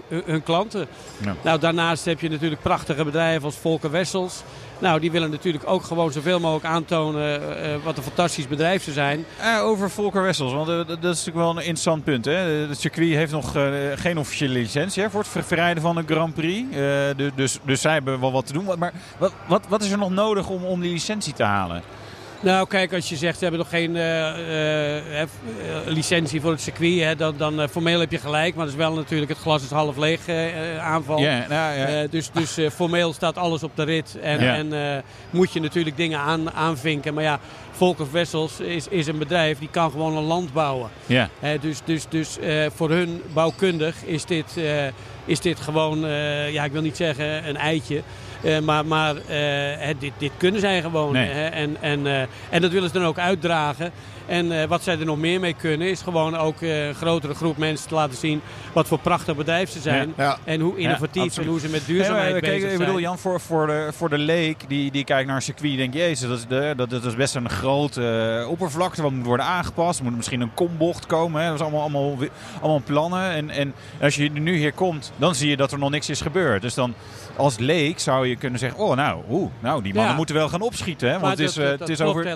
hun- 0.09 0.23
hun 0.25 0.43
klanten. 0.43 0.87
Ja. 1.25 1.35
Nou, 1.43 1.59
daarnaast 1.59 2.05
heb 2.05 2.21
je 2.21 2.29
natuurlijk 2.31 2.62
prachtige 2.62 3.05
bedrijven 3.05 3.44
als 3.44 3.56
Volker 3.56 3.91
Wessels. 3.91 4.43
Nou, 4.81 5.01
die 5.01 5.11
willen 5.11 5.31
natuurlijk 5.31 5.65
ook 5.67 5.83
gewoon 5.85 6.13
zoveel 6.13 6.41
mogelijk 6.41 6.65
aantonen 6.67 7.63
eh, 7.63 7.75
wat 7.85 7.97
een 7.97 8.03
fantastisch 8.03 8.49
bedrijf 8.49 8.83
ze 8.83 8.93
zijn. 8.93 9.25
Eh, 9.41 9.63
over 9.63 9.91
Volker 9.91 10.23
Wessels, 10.23 10.53
want 10.53 10.69
eh, 10.69 10.77
dat 10.77 10.89
is 10.99 11.03
natuurlijk 11.03 11.37
wel 11.37 11.51
een 11.51 11.57
interessant 11.57 12.05
punt. 12.05 12.25
Hè? 12.25 12.33
Het 12.33 12.81
circuit 12.81 13.15
heeft 13.15 13.33
nog 13.33 13.57
eh, 13.57 13.63
geen 13.95 14.19
officiële 14.19 14.53
licentie 14.53 15.03
hè, 15.03 15.11
voor 15.11 15.21
het 15.21 15.29
ver- 15.29 15.45
verrijden 15.45 15.83
van 15.83 15.97
een 15.97 16.07
Grand 16.07 16.35
Prix. 16.35 16.71
Eh, 16.77 16.79
du- 17.17 17.31
dus, 17.35 17.59
dus 17.63 17.81
zij 17.81 17.93
hebben 17.93 18.21
wel 18.21 18.33
wat 18.33 18.47
te 18.47 18.53
doen. 18.53 18.65
Maar 18.79 18.93
wat, 19.19 19.33
wat, 19.47 19.65
wat 19.69 19.83
is 19.83 19.91
er 19.91 19.99
nog 19.99 20.11
nodig 20.11 20.49
om, 20.49 20.65
om 20.65 20.81
die 20.81 20.93
licentie 20.93 21.33
te 21.33 21.43
halen? 21.43 21.83
Nou, 22.40 22.69
kijk, 22.69 22.93
als 22.93 23.08
je 23.08 23.17
zegt 23.17 23.38
ze 23.38 23.43
hebben 23.43 23.61
nog 23.61 23.69
geen 23.69 23.96
eh, 23.96 24.29
eh, 24.29 25.23
eh, 25.23 25.29
licentie 25.85 26.40
voor 26.40 26.50
het 26.50 26.61
circuit, 26.61 27.00
hè, 27.00 27.17
dan, 27.17 27.35
dan 27.37 27.69
formeel 27.69 28.00
heb 28.00 28.11
je 28.11 28.19
gelijk. 28.19 28.55
Maar 28.55 28.64
dat 28.64 28.75
is 28.75 28.81
wel 28.81 28.94
natuurlijk 28.94 29.31
het 29.31 29.40
glas 29.40 29.62
is 29.62 29.70
half 29.70 29.96
leeg 29.96 30.20
aanval. 30.81 31.20
Nou, 31.49 32.08
dus 32.08 32.31
dus 32.32 32.58
formeel 32.75 33.12
staat 33.12 33.37
alles 33.37 33.62
op 33.62 33.70
de 33.75 33.82
rit. 33.82 34.17
En, 34.20 35.02
moet 35.31 35.52
je 35.52 35.61
natuurlijk 35.61 35.96
dingen 35.96 36.19
aan, 36.19 36.52
aanvinken. 36.52 37.14
Maar 37.14 37.23
ja, 37.23 37.40
Volker 37.70 38.06
Wessels 38.12 38.61
is, 38.61 38.88
is 38.88 39.06
een 39.06 39.19
bedrijf 39.19 39.58
die 39.58 39.69
kan 39.70 39.90
gewoon 39.90 40.17
een 40.17 40.25
land 40.25 40.52
bouwen. 40.52 40.90
ja. 41.06 41.29
Dus 41.61 41.81
dus, 41.85 42.05
dus 42.08 42.38
voor 42.75 42.90
hun 42.90 43.23
bouwkundig 43.32 44.05
is 44.05 44.25
dit, 44.25 44.61
is 45.25 45.40
dit 45.40 45.61
gewoon, 45.61 45.99
ja, 46.52 46.64
ik 46.64 46.73
wil 46.73 46.82
niet 46.82 46.96
zeggen 46.96 47.49
een 47.49 47.56
eitje. 47.56 48.02
Eh, 48.43 48.58
maar 48.58 48.87
maar 48.87 49.17
eh, 49.17 49.94
dit, 49.99 50.12
dit 50.19 50.32
kunnen 50.37 50.61
zij 50.61 50.81
gewoon. 50.81 51.12
Nee. 51.12 51.31
En, 51.31 51.76
en, 51.81 52.06
eh, 52.06 52.20
en 52.50 52.61
dat 52.61 52.70
willen 52.70 52.88
ze 52.88 52.99
dan 52.99 53.08
ook 53.08 53.19
uitdragen. 53.19 53.93
En 54.29 54.61
eh, 54.61 54.69
wat 54.69 54.83
zij 54.83 54.99
er 54.99 55.05
nog 55.05 55.19
meer 55.19 55.41
mee 55.41 55.55
kunnen, 55.55 55.91
is 55.91 56.01
gewoon 56.03 56.37
ook 56.37 56.63
eh, 56.63 56.87
een 56.87 56.95
grotere 56.95 57.35
groep 57.35 57.57
mensen 57.57 57.89
te 57.89 57.95
laten 57.95 58.17
zien 58.17 58.41
wat 58.73 58.87
voor 58.89 58.99
prachtig 58.99 59.37
bedrijf 59.37 59.71
ze 59.71 59.81
zijn. 59.81 60.15
Ja. 60.17 60.25
Ja. 60.25 60.39
En 60.45 60.61
hoe 60.61 60.77
innovatief 60.77 61.23
absoluut. 61.23 61.47
en 61.47 61.53
hoe 61.53 61.61
ze 61.61 61.69
met 61.69 61.87
duurzaamheid 61.87 62.31
maar, 62.33 62.41
kijk, 62.41 62.53
bezig 62.53 62.63
ik 62.71 62.75
zijn. 62.77 62.79
bedoel, 62.87 63.01
Jan, 63.01 63.19
voor, 63.19 63.41
voor, 63.41 63.67
de, 63.67 63.89
voor 63.93 64.09
de 64.09 64.19
leek 64.19 64.69
die, 64.69 64.91
die 64.91 65.05
kijkt 65.05 65.27
naar 65.27 65.37
een 65.37 65.43
circuit, 65.43 65.77
denkt 65.77 65.95
jezus, 65.95 66.29
dat 66.29 66.39
is, 66.39 66.47
de, 66.47 66.73
dat, 66.77 66.91
dat 66.91 67.05
is 67.05 67.15
best 67.17 67.35
een 67.35 67.51
grote 67.51 68.39
eh, 68.43 68.49
oppervlakte. 68.51 69.03
Wat 69.03 69.11
moet 69.13 69.27
worden 69.27 69.47
aangepast? 69.47 69.99
Er 69.99 70.05
moet 70.05 70.17
misschien 70.17 70.41
een 70.41 70.55
kombocht 70.55 71.07
komen. 71.07 71.41
Hè? 71.43 71.47
Dat 71.47 71.55
is 71.57 71.61
allemaal, 71.63 71.81
allemaal, 71.81 72.17
allemaal 72.61 72.83
plannen. 72.85 73.31
En, 73.31 73.51
en 73.51 73.75
als 74.03 74.15
je 74.15 74.31
nu 74.31 74.57
hier 74.57 74.73
komt, 74.73 75.13
dan 75.17 75.35
zie 75.35 75.49
je 75.51 75.57
dat 75.57 75.73
er 75.73 75.79
nog 75.79 75.91
niks 75.91 76.09
is 76.09 76.21
gebeurd. 76.21 76.63
Dus 76.63 76.75
dan 76.75 76.95
als 77.37 77.59
leek 77.59 77.99
zou 77.99 78.27
je 78.27 78.37
kunnen 78.37 78.59
zeggen, 78.59 78.79
oh 78.79 78.97
nou, 78.97 79.23
oeh, 79.31 79.51
nou 79.61 79.83
die 79.83 79.93
mannen 79.93 80.11
Ja. 80.11 80.17
moeten 80.17 80.35
wel 80.35 80.49
gaan 80.49 80.61
opschieten. 80.61 81.07
Hè? 81.07 81.13
Want 81.13 81.23
Maar 81.23 81.31
het 81.31 81.41
is, 81.41 81.55
dat- 81.55 81.65
eh, 81.65 81.71
dat- 81.71 81.79
het 81.79 81.89
is 81.89 82.01
over 82.01 82.27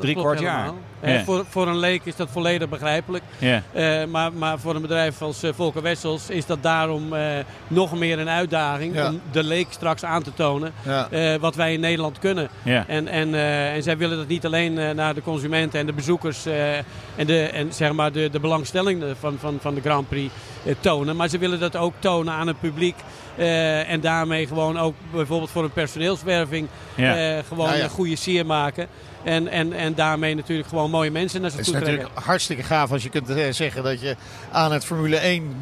drie 0.00 0.14
kwart 0.14 0.40
jaar. 0.40 0.58
helemaal. 0.58 0.78
Eh, 1.00 1.14
Ja. 1.14 1.24
voor, 1.24 1.41
voor 1.48 1.68
een 1.68 1.78
leek 1.78 2.00
is 2.04 2.16
dat 2.16 2.28
volledig 2.30 2.68
begrijpelijk. 2.68 3.24
Ja. 3.38 3.62
Eh, 3.72 4.04
maar, 4.04 4.32
maar 4.32 4.58
voor 4.58 4.74
een 4.74 4.82
bedrijf 4.82 5.22
als 5.22 5.42
eh, 5.42 5.50
Volker 5.54 5.82
Wessels 5.82 6.30
is 6.30 6.46
dat 6.46 6.62
daarom 6.62 7.12
eh, 7.14 7.22
nog 7.68 7.98
meer 7.98 8.18
een 8.18 8.28
uitdaging 8.28 8.94
Ja. 8.94 9.08
om 9.08 9.20
de 9.32 9.42
leek 9.44 9.66
straks 9.70 10.04
aan 10.04 10.22
te 10.22 10.34
tonen 10.34 10.72
Ja. 10.84 11.08
eh, 11.10 11.34
wat 11.40 11.54
wij 11.54 11.72
in 11.72 11.80
Nederland 11.80 12.18
kunnen. 12.18 12.48
En, 12.64 13.08
en, 13.08 13.34
eh, 13.34 13.74
en 13.74 13.82
zij 13.82 13.96
willen 13.96 14.16
dat 14.16 14.28
niet 14.28 14.46
alleen 14.46 14.78
eh, 14.78 14.90
naar 14.90 15.14
de 15.14 15.22
consumenten 15.22 15.80
en 15.80 15.86
de 15.86 15.92
bezoekers 15.92 16.46
eh, 16.46 16.76
en, 17.16 17.26
de, 17.26 17.42
en 17.42 17.72
zeg 17.72 17.92
maar 17.92 18.12
de, 18.12 18.30
de 18.30 18.40
belangstelling 18.40 19.04
van, 19.20 19.36
van, 19.38 19.58
van 19.60 19.74
de 19.74 19.80
Grand 19.80 20.08
Prix 20.08 20.32
tonen. 20.80 21.16
Maar 21.16 21.28
ze 21.28 21.38
willen 21.38 21.60
dat 21.60 21.76
ook 21.76 21.94
tonen 21.98 22.32
aan 22.34 22.46
het 22.46 22.60
publiek. 22.60 22.96
eh, 23.36 23.90
en 23.90 24.00
daarmee 24.00 24.46
gewoon 24.46 24.78
ook 24.78 24.94
bijvoorbeeld 25.12 25.50
voor 25.50 25.64
een 25.64 25.72
personeelswerving 25.72 26.68
Ja. 26.94 27.16
eh, 27.16 27.38
gewoon 27.48 27.68
Ja, 27.68 27.74
ja. 27.74 27.84
een 27.84 27.90
goede 27.90 28.16
sier 28.16 28.46
maken. 28.46 28.86
En, 29.24 29.48
en, 29.48 29.72
en 29.72 29.94
daarmee 29.94 30.34
natuurlijk 30.34 30.68
gewoon 30.68 30.90
mooie 30.90 31.10
mensen 31.10 31.40
naar 31.40 31.50
ze 31.50 31.56
Het 31.56 31.66
is 31.66 31.72
toe 31.72 31.80
trekken. 31.80 32.00
natuurlijk 32.02 32.26
hartstikke 32.26 32.62
gaaf 32.62 32.92
als 32.92 33.02
je 33.02 33.08
kunt 33.08 33.30
eh, 33.30 33.44
zeggen 33.50 33.82
dat 33.82 34.00
je 34.00 34.16
aan 34.52 34.72
het 34.72 34.84
Formule 34.84 35.16
1 35.16 35.56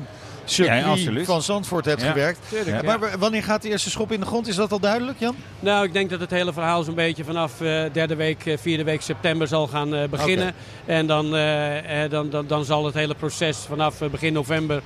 circuit 0.44 1.00
Ja, 1.18 1.24
van 1.24 1.42
Zandvoort 1.42 1.84
hebt 1.84 2.02
Ja. 2.02 2.08
gewerkt. 2.08 2.38
Tuurlijk, 2.48 2.82
Ja. 2.82 2.92
ja. 2.92 2.98
Maar 2.98 3.18
wanneer 3.18 3.42
gaat 3.42 3.62
de 3.62 3.68
eerste 3.68 3.90
schop 3.90 4.12
in 4.12 4.20
de 4.20 4.26
grond? 4.26 4.48
Is 4.48 4.54
dat 4.56 4.72
al 4.72 4.80
duidelijk, 4.80 5.18
Jan? 5.18 5.36
Nou, 5.60 5.84
ik 5.84 5.92
denk 5.92 6.10
dat 6.10 6.20
het 6.20 6.30
hele 6.30 6.52
verhaal 6.52 6.82
zo'n 6.82 6.94
beetje 6.94 7.24
vanaf 7.24 7.60
eh 7.60 7.82
derde 7.92 8.14
week, 8.16 8.46
eh, 8.46 8.58
vierde 8.58 8.84
week 8.84 9.02
september 9.02 9.46
zal 9.46 9.66
gaan 9.66 9.94
eh, 9.94 10.08
beginnen. 10.08 10.52
En 10.86 11.06
dan, 11.06 11.30
dan, 12.10 12.30
dan, 12.30 12.46
dan 12.46 12.64
zal 12.64 12.84
het 12.84 12.94
hele 12.94 13.14
proces 13.14 13.56
vanaf 13.58 13.98
begin 14.10 14.32
november 14.32 14.82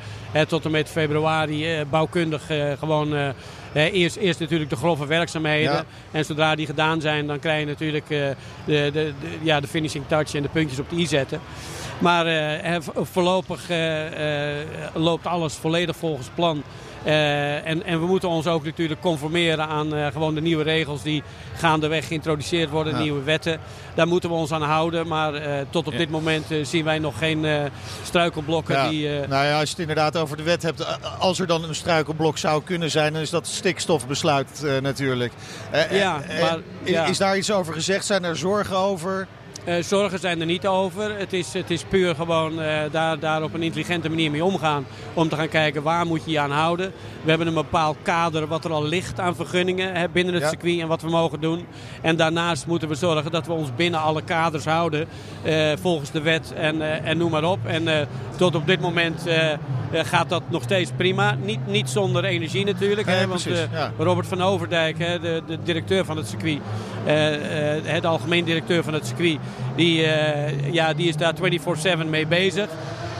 tot 0.48 0.64
en 0.64 0.70
met 0.70 0.88
februari 0.88 1.74
eh, 1.74 1.80
bouwkundig 1.90 2.50
eh, 2.50 2.72
gewoon... 2.78 3.34
eerst, 3.74 4.16
eerst 4.16 4.40
natuurlijk 4.40 4.70
de 4.70 4.76
grove 4.76 5.06
werkzaamheden. 5.06 5.72
Ja. 5.72 5.84
En 6.10 6.24
zodra 6.24 6.54
die 6.54 6.66
gedaan 6.66 7.00
zijn, 7.00 7.26
dan 7.26 7.38
krijg 7.38 7.60
je 7.60 7.66
natuurlijk 7.66 8.10
eh, 8.10 8.18
de, 8.18 8.34
de, 8.66 8.90
de, 8.92 9.12
ja, 9.42 9.60
de 9.60 9.66
finishing 9.66 10.04
touch 10.08 10.34
en 10.34 10.42
de 10.42 10.48
puntjes 10.48 10.78
op 10.78 10.90
de 10.90 10.96
i 10.96 11.06
zetten. 11.06 11.40
Maar 11.98 12.26
eh, 12.26 12.76
vo- 12.80 13.04
voorlopig 13.04 13.70
eh, 13.70 14.02
loopt 14.94 15.26
alles 15.26 15.54
volledig 15.54 15.96
volgens 15.96 16.28
plan. 16.34 16.62
Eh, 17.04 17.66
en, 17.66 17.84
en 17.84 18.00
we 18.00 18.06
moeten 18.06 18.28
ons 18.28 18.46
ook 18.46 18.64
natuurlijk 18.64 19.00
conformeren 19.00 19.66
aan 19.66 19.94
eh, 19.94 20.06
gewoon 20.06 20.34
de 20.34 20.40
nieuwe 20.40 20.62
regels 20.62 21.02
die 21.02 21.22
gaandeweg 21.56 22.06
geïntroduceerd 22.06 22.70
worden, 22.70 22.92
Ja. 22.92 22.98
nieuwe 22.98 23.22
wetten. 23.22 23.60
Daar 23.94 24.06
moeten 24.08 24.28
we 24.28 24.34
ons 24.34 24.52
aan 24.52 24.62
houden. 24.62 25.06
Maar 25.06 25.34
eh, 25.34 25.64
tot 25.70 25.86
op 25.86 25.92
Ja. 25.92 25.98
dit 25.98 26.10
moment 26.10 26.44
zien 26.62 26.84
wij 26.84 26.98
nog 26.98 27.18
geen 27.18 27.46
struikelblokken 28.02 28.74
Ja. 28.74 28.88
die... 28.88 29.08
Nou 29.08 29.44
ja, 29.44 29.58
als 29.58 29.62
je 29.62 29.70
het 29.70 29.78
inderdaad 29.78 30.16
over 30.16 30.36
de 30.36 30.42
wet 30.42 30.62
hebt, 30.62 30.98
als 31.18 31.40
er 31.40 31.46
dan 31.46 31.64
een 31.64 31.74
struikelblok 31.74 32.38
zou 32.38 32.62
kunnen 32.62 32.90
zijn, 32.90 33.12
dan 33.12 33.22
is 33.22 33.30
dat 33.30 33.46
stikstofbesluit 33.46 34.66
natuurlijk. 34.82 35.32
Ja, 35.90 36.22
maar, 36.40 36.58
is 37.08 37.18
daar 37.18 37.36
iets 37.36 37.52
over 37.52 37.74
gezegd? 37.74 38.04
Zijn 38.04 38.24
er 38.24 38.36
zorgen 38.36 38.76
over? 38.76 39.26
Eh, 39.64 39.82
zorgen 39.82 40.18
zijn 40.18 40.40
er 40.40 40.46
niet 40.46 40.66
over. 40.66 41.18
Het 41.18 41.32
is, 41.32 41.52
het 41.52 41.70
is 41.70 41.84
puur 41.84 42.14
gewoon 42.14 42.60
eh, 42.60 42.80
daar, 42.90 43.18
daar 43.18 43.42
op 43.42 43.54
een 43.54 43.62
intelligente 43.62 44.08
manier 44.08 44.30
mee 44.30 44.44
omgaan. 44.44 44.86
Om 45.14 45.28
te 45.28 45.36
gaan 45.36 45.48
kijken 45.48 45.82
waar 45.82 46.06
moet 46.06 46.24
je 46.24 46.30
je 46.30 46.38
aan 46.38 46.50
houden. 46.50 46.92
We 47.22 47.28
hebben 47.28 47.46
een 47.46 47.54
bepaald 47.54 47.96
kader 48.02 48.46
wat 48.46 48.64
er 48.64 48.72
al 48.72 48.84
ligt 48.84 49.20
aan 49.20 49.36
vergunningen 49.36 49.94
hè, 49.94 50.08
binnen 50.08 50.34
het 50.34 50.42
Ja. 50.42 50.48
circuit 50.48 50.80
en 50.80 50.88
wat 50.88 51.02
we 51.02 51.10
mogen 51.10 51.40
doen. 51.40 51.66
En 52.02 52.16
daarnaast 52.16 52.66
moeten 52.66 52.88
we 52.88 52.94
zorgen 52.94 53.30
dat 53.30 53.46
we 53.46 53.52
ons 53.52 53.74
binnen 53.76 54.00
alle 54.00 54.22
kaders 54.22 54.64
houden. 54.64 55.06
eh, 55.42 55.72
volgens 55.80 56.10
de 56.10 56.20
wet 56.20 56.52
en, 56.56 57.04
en 57.04 57.18
noem 57.18 57.30
maar 57.30 57.44
op. 57.44 57.58
En 57.66 58.08
tot 58.36 58.54
op 58.54 58.66
dit 58.66 58.80
moment 58.80 59.24
gaat 59.94 60.28
dat 60.28 60.42
nog 60.48 60.62
steeds 60.62 60.90
prima. 60.96 61.36
Niet, 61.44 61.66
niet 61.66 61.90
zonder 61.90 62.24
energie 62.24 62.64
natuurlijk. 62.64 63.06
Nee, 63.06 63.16
hè, 63.16 63.26
want 63.26 63.42
precies, 63.42 63.60
eh, 63.60 63.72
ja. 63.72 63.92
Robert 63.98 64.26
van 64.26 64.42
Overdijk, 64.42 64.98
hè, 64.98 65.20
de, 65.20 65.42
de 65.46 65.58
directeur 65.62 66.04
van 66.04 66.16
het 66.16 66.28
circuit, 66.28 66.58
eh, 67.04 67.96
eh, 67.96 68.02
de 68.02 68.08
algemeen 68.08 68.44
directeur 68.44 68.82
van 68.82 68.94
het 68.94 69.06
circuit, 69.06 69.38
die, 69.76 70.06
eh, 70.06 70.72
ja, 70.72 70.92
die 70.92 71.08
is 71.08 71.16
daar 71.16 71.34
24-7 71.34 72.10
mee 72.10 72.26
bezig. 72.26 72.68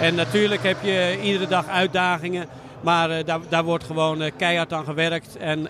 En 0.01 0.15
natuurlijk 0.15 0.63
heb 0.63 0.77
je 0.83 1.19
iedere 1.23 1.47
dag 1.47 1.67
uitdagingen, 1.69 2.47
maar 2.81 3.11
eh, 3.11 3.25
daar, 3.25 3.41
daar 3.49 3.65
wordt 3.65 3.85
gewoon 3.85 4.23
eh, 4.23 4.31
keihard 4.37 4.73
aan 4.73 4.85
gewerkt. 4.85 5.37
En 5.37 5.69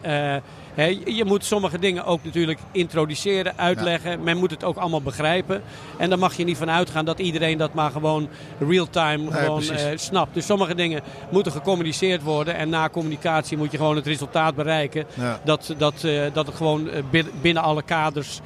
je- 0.76 1.24
moet 1.24 1.44
sommige 1.44 1.78
dingen 1.78 2.04
ook 2.04 2.24
natuurlijk 2.24 2.58
introduceren, 2.72 3.52
uitleggen. 3.58 4.22
Men 4.22 4.36
moet 4.36 4.50
het 4.50 4.64
ook 4.64 4.76
allemaal 4.76 5.02
begrijpen. 5.02 5.62
En 5.98 6.10
dan 6.10 6.18
mag 6.18 6.36
je 6.36 6.44
niet 6.44 6.56
van 6.56 6.70
uitgaan 6.70 7.04
dat 7.04 7.18
iedereen 7.18 7.58
dat 7.58 7.74
maar 7.74 7.90
gewoon 7.90 8.28
real-time 8.68 9.32
gewoon 9.32 9.62
eh, 9.62 9.90
snapt. 9.94 10.34
Dus 10.34 10.46
sommige 10.46 10.74
dingen 10.74 11.02
moeten 11.30 11.52
gecommuniceerd 11.52 12.22
worden. 12.22 12.56
En 12.56 12.68
na 12.68 12.88
communicatie 12.88 13.56
moet 13.56 13.70
je 13.70 13.76
gewoon 13.76 13.96
het 13.96 14.06
resultaat 14.06 14.54
bereiken. 14.54 15.06
Ja. 15.14 15.40
Dat, 15.44 15.74
dat, 15.78 16.04
eh, 16.04 16.22
dat 16.32 16.46
het 16.46 16.56
gewoon 16.56 16.90
eh, 16.90 17.02
bin- 17.10 17.30
binnen 17.40 17.62
alle 17.62 17.82
kaders 17.82 18.40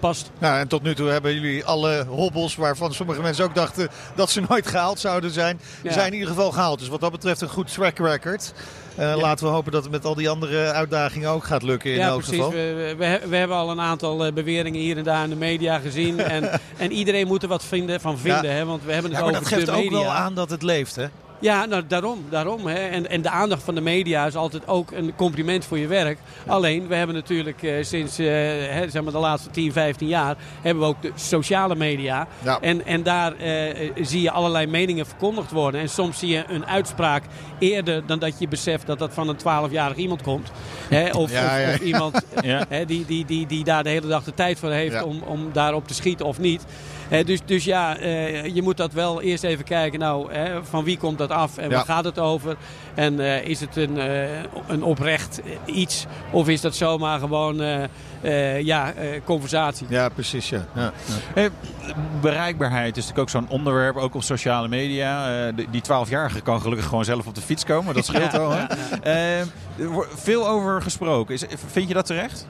past. 0.00 0.30
Nou, 0.38 0.58
en 0.58 0.68
tot 0.68 0.82
nu 0.82 0.94
toe 0.94 1.08
hebben 1.08 1.34
jullie 1.34 1.64
alle 1.64 2.04
hobbels 2.08 2.56
waarvan 2.56 2.94
sommige 2.94 3.20
mensen 3.22 3.44
ook 3.44 3.54
dachten 3.54 3.88
dat 4.14 4.30
ze 4.30 4.42
nooit 4.48 4.66
gehaald 4.66 4.98
zouden 5.00 5.30
zijn, 5.30 5.60
Ja. 5.82 5.92
zijn 5.92 6.06
in 6.06 6.12
ieder 6.12 6.28
geval 6.28 6.50
gehaald. 6.52 6.78
Dus 6.78 6.88
wat 6.88 7.00
dat 7.00 7.10
betreft 7.12 7.40
een 7.40 7.48
goed 7.48 7.72
track 7.72 7.98
record. 7.98 8.52
Eh, 8.98 9.16
Laten 9.16 9.46
we 9.46 9.52
hopen 9.52 9.72
dat 9.72 9.82
het 9.82 9.92
met 9.92 10.04
al 10.04 10.14
die 10.14 10.28
andere 10.28 10.72
uitdagingen 10.72 11.30
ook 11.30 11.44
gaat 11.44 11.62
lukken 11.62 11.90
in 11.90 11.96
ja, 11.98 12.06
elk 12.06 12.16
precies. 12.22 12.34
geval. 12.36 12.50
We, 12.50 12.94
we, 12.98 13.20
we- 13.28 13.36
hebben 13.36 13.56
al 13.56 13.70
een 13.70 13.80
aantal 13.80 14.24
eh, 14.26 14.32
beweringen 14.32 14.80
hier 14.80 14.96
en 14.96 15.04
daar 15.04 15.24
in 15.24 15.30
de 15.30 15.36
media 15.36 15.78
gezien. 15.78 16.18
en, 16.36 16.60
en 16.76 16.92
iedereen 16.92 17.26
moet 17.26 17.42
er 17.42 17.48
wat 17.48 17.64
vinden, 17.64 18.00
van 18.00 18.18
vinden. 18.18 18.44
Ja. 18.44 18.50
Hè? 18.50 18.64
Want 18.64 18.84
we 18.84 18.92
hebben 18.92 19.10
het 19.10 19.20
Ja, 19.20 19.26
maar 19.26 19.34
over 19.36 19.48
dat 19.50 19.58
geeft 19.58 19.66
de 19.66 19.84
ook 19.84 19.90
wel 19.90 20.12
aan 20.12 20.34
dat 20.34 20.50
het 20.50 20.62
leeft, 20.62 20.96
hè? 20.96 21.06
Ja, 21.40 21.64
nou, 21.64 21.82
daarom. 21.86 22.24
daarom 22.30 22.66
hè. 22.66 22.88
En, 22.88 23.10
en 23.10 23.22
de 23.22 23.30
aandacht 23.30 23.62
van 23.62 23.74
de 23.74 23.80
media 23.80 24.26
is 24.26 24.36
altijd 24.36 24.68
ook 24.68 24.90
een 24.90 25.14
compliment 25.16 25.64
voor 25.64 25.78
je 25.78 25.86
werk. 25.86 26.18
Alleen, 26.46 26.88
we 26.88 26.94
hebben 26.94 27.16
natuurlijk 27.16 27.62
eh, 27.62 27.84
sinds 27.84 28.18
eh, 28.18 28.26
hè, 28.26 28.90
zeg 28.90 29.02
maar 29.02 29.12
de 29.12 29.18
laatste 29.18 29.50
10, 29.50 29.72
15 29.72 30.08
jaar... 30.08 30.36
hebben 30.62 30.82
we 30.82 30.88
ook 30.88 31.02
de 31.02 31.12
sociale 31.14 31.74
media. 31.74 32.26
Ja. 32.42 32.60
En, 32.60 32.86
en 32.86 33.02
daar 33.02 33.36
eh, 33.36 33.90
zie 34.00 34.22
je 34.22 34.30
allerlei 34.30 34.66
meningen 34.66 35.06
verkondigd 35.06 35.50
worden. 35.50 35.80
En 35.80 35.88
soms 35.88 36.18
zie 36.18 36.28
je 36.28 36.44
een 36.48 36.66
uitspraak 36.66 37.24
eerder 37.58 38.06
dan 38.06 38.18
dat 38.18 38.38
je 38.38 38.48
beseft 38.48 38.86
dat 38.86 38.98
dat 38.98 39.14
van 39.14 39.28
een 39.28 39.38
12-jarig 39.38 39.96
iemand 39.96 40.22
komt. 40.22 40.50
Hè, 40.88 41.10
of, 41.10 41.30
Ja, 41.30 41.46
of, 41.46 41.58
ja. 41.60 41.72
of 41.72 41.80
iemand 41.80 42.24
hè, 42.68 42.84
die, 42.84 43.04
die, 43.06 43.24
die, 43.24 43.46
die 43.46 43.64
daar 43.64 43.82
de 43.82 43.88
hele 43.88 44.06
dag 44.06 44.24
de 44.24 44.34
tijd 44.34 44.58
voor 44.58 44.70
heeft 44.70 45.02
om, 45.02 45.22
om 45.22 45.50
daarop 45.52 45.88
te 45.88 45.94
schieten 45.94 46.26
of 46.26 46.38
niet. 46.38 46.64
Hè, 47.08 47.24
dus, 47.24 47.40
dus 47.44 47.64
ja, 47.64 47.96
eh, 47.96 48.54
je 48.54 48.62
moet 48.62 48.76
dat 48.76 48.92
wel 48.92 49.22
eerst 49.22 49.44
even 49.44 49.64
kijken. 49.64 49.98
Nou, 49.98 50.32
hè, 50.32 50.64
van 50.64 50.84
wie 50.84 50.98
komt 50.98 51.18
dat 51.18 51.30
af 51.30 51.58
en 51.58 51.70
waar 51.70 51.84
gaat 51.84 52.04
het 52.04 52.18
over? 52.18 52.56
En 52.94 53.20
eh, 53.20 53.44
is 53.44 53.60
het 53.60 53.76
een, 53.76 53.98
eh, 53.98 54.42
een 54.66 54.82
oprecht 54.82 55.40
iets 55.64 56.06
of 56.30 56.48
is 56.48 56.60
dat 56.60 56.74
zomaar 56.74 57.18
gewoon 57.18 57.60
eh, 58.20 58.54
eh, 58.56 58.64
ja, 58.64 58.92
eh, 58.92 59.20
conversatie? 59.24 59.86
Ja, 59.90 60.08
precies. 60.08 60.48
Ja. 60.48 60.64
Ja. 60.74 60.92
Hey, 61.34 61.50
bereikbaarheid 62.20 62.96
is 62.96 63.06
natuurlijk 63.06 63.18
ook 63.18 63.30
zo'n 63.30 63.48
onderwerp, 63.48 63.96
ook 63.96 64.14
op 64.14 64.22
sociale 64.22 64.68
media. 64.68 65.46
Eh, 65.46 65.52
die- 65.56 65.66
die 65.70 65.80
12-jarige 65.82 66.40
kan 66.40 66.60
gelukkig 66.60 66.86
gewoon 66.86 67.04
zelf 67.04 67.26
op 67.26 67.34
de 67.34 67.40
fiets 67.40 67.64
komen, 67.64 67.94
dat 67.94 68.04
scheelt 68.04 68.32
Ja, 68.32 68.38
wel. 68.38 68.50
Hè? 68.50 68.58
ja, 68.58 68.66
Eh, 69.02 69.40
er 69.78 69.88
wordt 69.90 70.10
veel 70.14 70.48
over 70.48 70.82
gesproken. 70.82 71.34
Is, 71.34 71.44
vind 71.66 71.88
je 71.88 71.94
dat 71.94 72.06
terecht? 72.06 72.46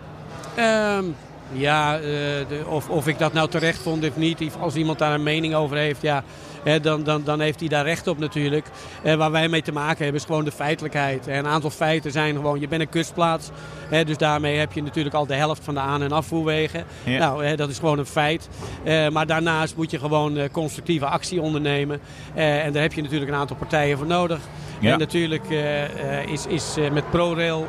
Ehm, 0.55 1.05
ja, 1.53 1.95
eh, 1.97 2.01
de, 2.03 2.63
of, 2.67 2.89
of 2.89 3.07
ik 3.07 3.19
dat 3.19 3.33
nou 3.33 3.49
terecht 3.49 3.79
vond 3.83 4.09
of 4.09 4.17
niet. 4.17 4.41
Als 4.61 4.75
iemand 4.75 4.99
daar 4.99 5.15
een 5.15 5.23
mening 5.23 5.55
over 5.55 5.77
heeft, 5.77 6.03
ja, 6.03 6.25
hè, 6.69 6.81
dan, 6.81 7.03
dan, 7.03 7.23
dan 7.25 7.41
heeft 7.41 7.61
hij 7.61 7.69
daar 7.69 7.85
recht 7.85 8.07
op 8.07 8.19
natuurlijk. 8.19 8.67
Eh, 9.03 9.15
waar 9.15 9.31
wij 9.31 9.49
mee 9.49 9.63
te 9.63 9.73
maken 9.73 10.03
hebben 10.03 10.21
is 10.21 10.27
gewoon 10.27 10.45
de 10.45 10.53
feitelijkheid. 10.53 11.27
En 11.27 11.39
een 11.39 11.47
aantal 11.47 11.71
feiten 11.71 12.13
zijn 12.13 12.35
gewoon, 12.35 12.61
je 12.61 12.69
bent 12.69 12.81
een 12.83 12.89
kustplaats. 12.89 13.51
Hè, 13.89 14.05
dus 14.05 14.17
daarmee 14.17 14.59
heb 14.59 14.73
je 14.73 14.83
natuurlijk 14.83 15.15
al 15.15 15.27
de 15.27 15.35
helft 15.35 15.65
van 15.65 15.75
de 15.75 15.81
aan- 15.81 16.03
en 16.03 16.13
afvoerwegen. 16.13 16.85
Ja. 17.05 17.19
Nou, 17.19 17.45
hè, 17.45 17.57
dat 17.57 17.69
is 17.71 17.79
gewoon 17.79 17.99
een 17.99 18.07
feit. 18.07 18.49
Eh, 18.85 19.09
maar 19.09 19.27
daarnaast 19.27 19.77
moet 19.77 19.91
je 19.91 19.99
gewoon 19.99 20.37
eh, 20.37 20.49
constructieve 20.53 21.07
actie 21.07 21.41
ondernemen. 21.41 22.01
Eh, 22.35 22.65
en 22.65 22.73
daar 22.73 22.83
heb 22.83 22.93
je 22.93 23.03
natuurlijk 23.03 23.31
een 23.31 23.37
aantal 23.39 23.57
partijen 23.57 23.99
voor 23.99 24.07
nodig. 24.07 24.39
Ja. 24.81 24.93
En 24.93 24.99
natuurlijk 24.99 25.51
eh, 25.51 26.27
is, 26.33 26.47
is 26.47 26.75
met 26.93 27.11
ProRail 27.11 27.67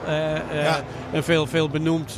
Ja. 0.54 0.84
een 1.14 1.24
veel, 1.24 1.46
veel 1.48 1.70
benoemd 1.70 2.18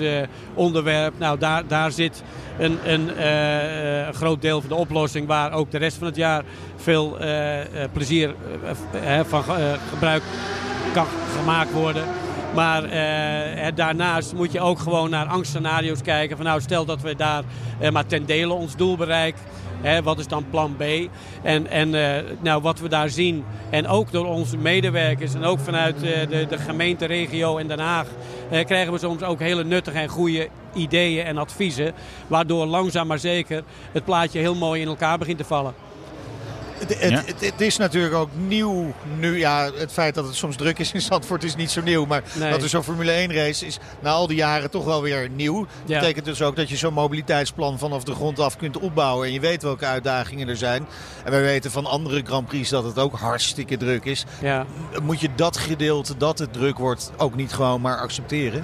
onderwerp. 0.53 1.13
Nou, 1.17 1.37
daar, 1.39 1.67
daar 1.67 1.91
zit 1.91 2.23
een, 2.57 2.79
eh, 2.83 3.99
eh, 4.01 4.07
een 4.07 4.13
groot 4.13 4.41
deel 4.41 4.59
van 4.59 4.69
de 4.69 4.75
oplossing 4.75 5.27
waar 5.27 5.51
ook 5.53 5.71
de 5.71 5.77
rest 5.77 5.97
van 5.97 6.07
het 6.07 6.15
jaar 6.15 6.43
veel 6.75 7.19
eh, 7.19 7.57
plezier 7.93 8.33
van 9.27 9.43
ge- 9.43 9.75
gebruik 9.89 10.21
kan 10.93 11.05
gemaakt 11.39 11.71
worden. 11.71 12.03
Maar 12.55 12.83
eh, 12.83 13.71
daarnaast 13.75 14.33
moet 14.33 14.51
je 14.51 14.59
ook 14.59 14.79
gewoon 14.79 15.09
naar 15.09 15.25
angstscenario's 15.25 16.01
kijken. 16.01 16.35
Van 16.37 16.45
nou, 16.45 16.61
stel 16.61 16.85
dat 16.85 17.01
we 17.01 17.15
daar 17.15 17.43
eh, 17.79 17.91
maar 17.91 18.05
ten 18.05 18.25
dele 18.25 18.53
ons 18.53 18.75
doel 18.75 18.95
bereiken. 18.97 19.41
Hè, 19.81 20.03
wat 20.03 20.19
is 20.19 20.27
dan 20.27 20.45
plan 20.49 20.75
B? 20.77 20.81
En, 21.43 21.67
en 21.67 21.95
eh, 21.95 22.23
nou, 22.41 22.61
wat 22.61 22.79
we 22.79 22.89
daar 22.89 23.09
zien, 23.09 23.43
en 23.69 23.87
ook 23.87 24.11
door 24.11 24.25
onze 24.25 24.57
medewerkers 24.57 25.33
en 25.33 25.43
ook 25.43 25.59
vanuit 25.59 25.99
de, 25.99 26.45
de 26.49 26.57
gemeente, 26.57 27.05
regio 27.05 27.57
en 27.57 27.67
Den 27.67 27.79
Haag, 27.79 28.05
krijgen 28.51 28.93
we 28.93 28.99
soms 28.99 29.23
ook 29.23 29.39
hele 29.39 29.63
nuttige 29.63 29.97
en 29.97 30.09
goede 30.09 30.47
ideeën 30.73 31.25
en 31.25 31.37
adviezen. 31.37 31.93
Waardoor 32.27 32.65
langzaam 32.65 33.07
maar 33.07 33.19
zeker 33.19 33.63
het 33.91 34.05
plaatje 34.05 34.39
heel 34.39 34.55
mooi 34.55 34.81
in 34.81 34.87
elkaar 34.87 35.17
begint 35.17 35.37
te 35.37 35.43
vallen. 35.43 35.73
Het, 36.81 36.99
het, 36.99 37.09
Ja. 37.11 37.21
het, 37.25 37.41
het 37.41 37.61
is 37.61 37.77
natuurlijk 37.77 38.13
ook 38.13 38.29
nieuw 38.47 38.93
nu. 39.19 39.37
Ja, 39.37 39.69
het 39.75 39.91
feit 39.91 40.15
dat 40.15 40.25
het 40.25 40.35
soms 40.35 40.55
druk 40.55 40.79
is 40.79 40.91
in 40.91 41.01
Zandvoort 41.01 41.43
is 41.43 41.55
niet 41.55 41.71
zo 41.71 41.81
nieuw. 41.81 42.05
Maar 42.05 42.23
Nee. 42.39 42.51
dat 42.51 42.61
er 42.63 42.69
zo'n 42.69 42.83
Formule 42.83 43.11
1 43.11 43.33
race 43.33 43.65
is 43.65 43.77
na 43.99 44.09
al 44.09 44.27
die 44.27 44.35
jaren 44.37 44.69
toch 44.69 44.85
wel 44.85 45.01
weer 45.01 45.29
nieuw. 45.29 45.59
Dat 45.59 45.67
Ja. 45.85 45.99
betekent 45.99 46.25
dus 46.25 46.41
ook 46.41 46.55
dat 46.55 46.69
je 46.69 46.77
zo'n 46.77 46.93
mobiliteitsplan 46.93 47.79
vanaf 47.79 48.03
de 48.03 48.13
grond 48.13 48.39
af 48.39 48.57
kunt 48.57 48.77
opbouwen. 48.79 49.27
En 49.27 49.33
je 49.33 49.39
weet 49.39 49.63
welke 49.63 49.85
uitdagingen 49.85 50.47
er 50.47 50.57
zijn. 50.57 50.85
En 51.23 51.31
we 51.31 51.39
weten 51.39 51.71
van 51.71 51.85
andere 51.85 52.21
Grand 52.25 52.47
Prix 52.47 52.69
dat 52.69 52.83
het 52.83 52.99
ook 52.99 53.15
hartstikke 53.19 53.77
druk 53.77 54.05
is. 54.05 54.25
Ja. 54.41 54.65
Moet 55.03 55.19
je 55.19 55.29
dat 55.35 55.57
gedeelte 55.57 56.17
dat 56.17 56.39
het 56.39 56.53
druk 56.53 56.77
wordt 56.77 57.11
ook 57.17 57.35
niet 57.35 57.53
gewoon 57.53 57.81
maar 57.81 57.97
accepteren? 57.97 58.63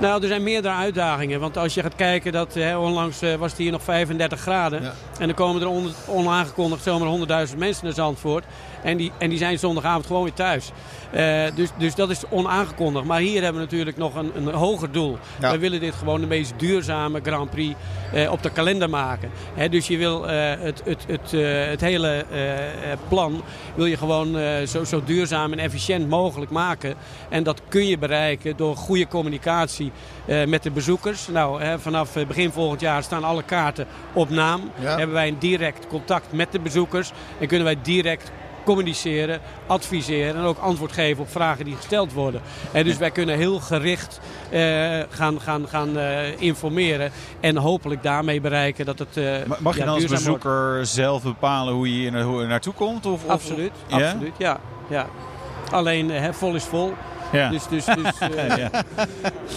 Nou, 0.00 0.22
er 0.22 0.28
zijn 0.28 0.42
meerdere 0.42 0.74
uitdagingen. 0.74 1.40
Want 1.40 1.56
als 1.56 1.74
je 1.74 1.82
gaat 1.82 1.94
kijken, 1.94 2.32
dat, 2.32 2.54
hè, 2.54 2.76
onlangs 2.78 3.22
eh, 3.22 3.34
was 3.34 3.50
het 3.50 3.60
hier 3.60 3.70
nog 3.72 3.82
35 3.82 4.40
graden. 4.40 4.82
Ja. 4.82 4.92
En 5.18 5.26
dan 5.26 5.34
komen 5.36 5.62
er 5.62 5.68
on- 5.68 5.92
onaangekondigd 6.06 6.82
zomaar 6.82 7.08
100.000 7.48 7.56
mensen 7.58 7.84
naar 7.84 7.94
Zandvoort. 7.94 8.44
En 8.86 8.96
die, 8.96 9.12
en 9.18 9.28
die 9.28 9.38
zijn 9.38 9.58
zondagavond 9.58 10.06
gewoon 10.06 10.22
weer 10.22 10.32
thuis. 10.32 10.70
Eh, 11.10 11.44
dus, 11.54 11.68
dus 11.78 11.94
dat 11.94 12.10
is 12.10 12.22
onaangekondigd. 12.28 13.04
Maar 13.04 13.20
hier 13.20 13.42
hebben 13.42 13.60
we 13.60 13.66
natuurlijk 13.66 13.96
nog 13.96 14.14
een, 14.14 14.30
een 14.34 14.54
hoger 14.54 14.92
doel. 14.92 15.18
Ja. 15.40 15.50
We 15.50 15.58
willen 15.58 15.80
dit 15.80 15.94
gewoon 15.94 16.20
de 16.20 16.26
meest 16.26 16.52
duurzame 16.56 17.20
Grand 17.22 17.50
Prix 17.50 17.74
eh, 18.12 18.32
op 18.32 18.42
de 18.42 18.50
kalender 18.50 18.90
maken. 18.90 19.30
Hè, 19.54 19.68
dus 19.68 19.86
je 19.86 19.96
wil 19.96 20.28
eh, 20.28 20.60
het, 20.60 20.82
het, 20.84 21.04
het, 21.06 21.30
het 21.70 21.80
hele 21.80 22.24
plan 23.08 23.42
wil 23.74 23.86
je 23.86 23.96
gewoon 23.96 24.36
zo, 24.66 24.84
zo 24.84 25.02
duurzaam 25.04 25.52
en 25.52 25.58
efficiënt 25.58 26.08
mogelijk 26.08 26.50
maken. 26.50 26.94
En 27.28 27.42
dat 27.42 27.60
kun 27.68 27.86
je 27.86 27.98
bereiken 27.98 28.56
door 28.56 28.76
goede 28.76 29.08
communicatie 29.08 29.92
met 30.46 30.62
de 30.62 30.70
bezoekers. 30.70 31.28
Nou, 31.28 31.62
hè, 31.62 31.78
vanaf 31.78 32.12
begin 32.28 32.52
volgend 32.52 32.80
jaar 32.80 33.02
staan 33.02 33.24
alle 33.24 33.42
kaarten 33.42 33.86
op 34.12 34.30
naam. 34.30 34.70
Ja. 34.80 34.96
Hebben 34.96 35.14
wij 35.14 35.28
een 35.28 35.38
direct 35.38 35.86
contact 35.86 36.32
met 36.32 36.52
de 36.52 36.60
bezoekers. 36.60 37.12
En 37.40 37.46
kunnen 37.46 37.66
wij 37.66 37.78
direct 37.82 38.32
communiceren, 38.66 39.40
adviseren 39.66 40.36
en 40.36 40.42
ook 40.42 40.58
antwoord 40.58 40.92
geven 40.92 41.22
op 41.22 41.30
vragen 41.30 41.64
die 41.64 41.76
gesteld 41.76 42.12
worden. 42.12 42.40
En 42.72 42.84
dus 42.84 42.96
wij 42.96 43.10
kunnen 43.10 43.36
heel 43.36 43.58
gericht 43.60 44.20
eh, 44.50 44.60
gaan, 45.10 45.40
gaan, 45.40 45.68
gaan 45.68 45.98
eh, 45.98 46.40
informeren 46.40 47.10
en 47.40 47.56
hopelijk 47.56 48.02
daarmee 48.02 48.40
bereiken 48.40 48.84
dat 48.86 48.98
het 48.98 49.16
Ma- 49.46 49.56
Mag 49.60 49.74
je 49.74 49.78
ja, 49.80 49.84
dan 49.86 49.94
als 49.94 50.04
wordt. 50.04 50.22
bezoeker 50.24 50.86
zelf 50.86 51.22
bepalen 51.22 51.74
hoe 51.74 51.88
je 51.88 51.94
hier 52.00 52.12
na- 52.12 52.22
hoe 52.22 52.40
je 52.40 52.46
naartoe 52.46 52.72
komt? 52.74 53.06
Of, 53.06 53.24
of- 53.24 53.30
Absoluut, 53.30 53.72
Ja? 53.86 53.96
absoluut, 53.96 54.32
ja. 54.38 54.58
ja. 54.88 55.06
Alleen 55.70 56.10
hè, 56.10 56.32
vol 56.34 56.54
is 56.54 56.64
vol. 56.64 56.94
Ja. 57.32 57.50
Dus, 57.50 57.66
dus, 57.68 57.84
dus, 57.84 58.18
eh, 58.36 58.56
Ja. 58.56 58.70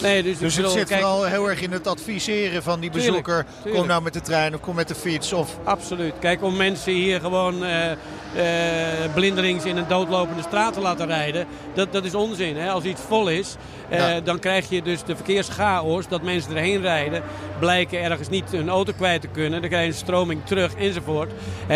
nee, 0.02 0.24
dus, 0.24 0.38
Dus 0.38 0.54
het 0.56 0.62
bedoel, 0.64 0.78
zit 0.78 0.88
kijk, 0.88 1.02
vooral 1.02 1.24
heel 1.24 1.50
erg 1.50 1.62
in 1.62 1.72
het 1.72 1.88
adviseren 1.88 2.64
van 2.64 2.80
die 2.80 2.90
Tuurlijk, 2.90 3.12
bezoeker. 3.14 3.46
tuurlijk. 3.56 3.76
Kom 3.76 3.88
nou 3.88 4.02
met 4.02 4.14
de 4.14 4.22
trein 4.22 4.54
of 4.54 4.60
kom 4.62 4.76
met 4.76 4.88
de 4.88 4.96
fiets. 4.96 5.34
Of, 5.34 5.58
Absoluut. 5.64 6.14
Kijk, 6.20 6.44
om 6.44 6.56
mensen 6.58 6.94
hier 6.94 7.20
gewoon 7.20 7.64
eh, 7.64 7.92
eh, 7.92 9.14
blindelings 9.14 9.66
in 9.66 9.78
een 9.78 9.88
doodlopende 9.88 10.42
straat 10.42 10.74
te 10.74 10.80
laten 10.82 11.08
rijden, 11.08 11.48
dat, 11.74 11.94
dat 11.94 12.06
is 12.06 12.16
onzin. 12.16 12.58
Hè? 12.58 12.70
Als 12.72 12.84
iets 12.84 13.02
vol 13.08 13.28
is, 13.28 13.56
eh, 13.90 14.00
Ja. 14.00 14.20
dan 14.20 14.40
krijg 14.40 14.70
je 14.70 14.82
dus 14.82 15.04
de 15.04 15.16
verkeerschaos 15.16 16.08
dat 16.08 16.22
mensen 16.22 16.52
erheen 16.56 16.82
rijden, 16.82 17.24
blijken 17.60 18.02
ergens 18.04 18.30
niet 18.30 18.52
hun 18.52 18.70
auto 18.70 18.94
kwijt 18.98 19.22
te 19.22 19.28
kunnen, 19.28 19.60
dan 19.62 19.70
krijg 19.70 19.84
je 19.86 19.92
een 19.92 19.98
stroming 19.98 20.42
terug 20.46 20.76
enzovoort. 20.76 21.32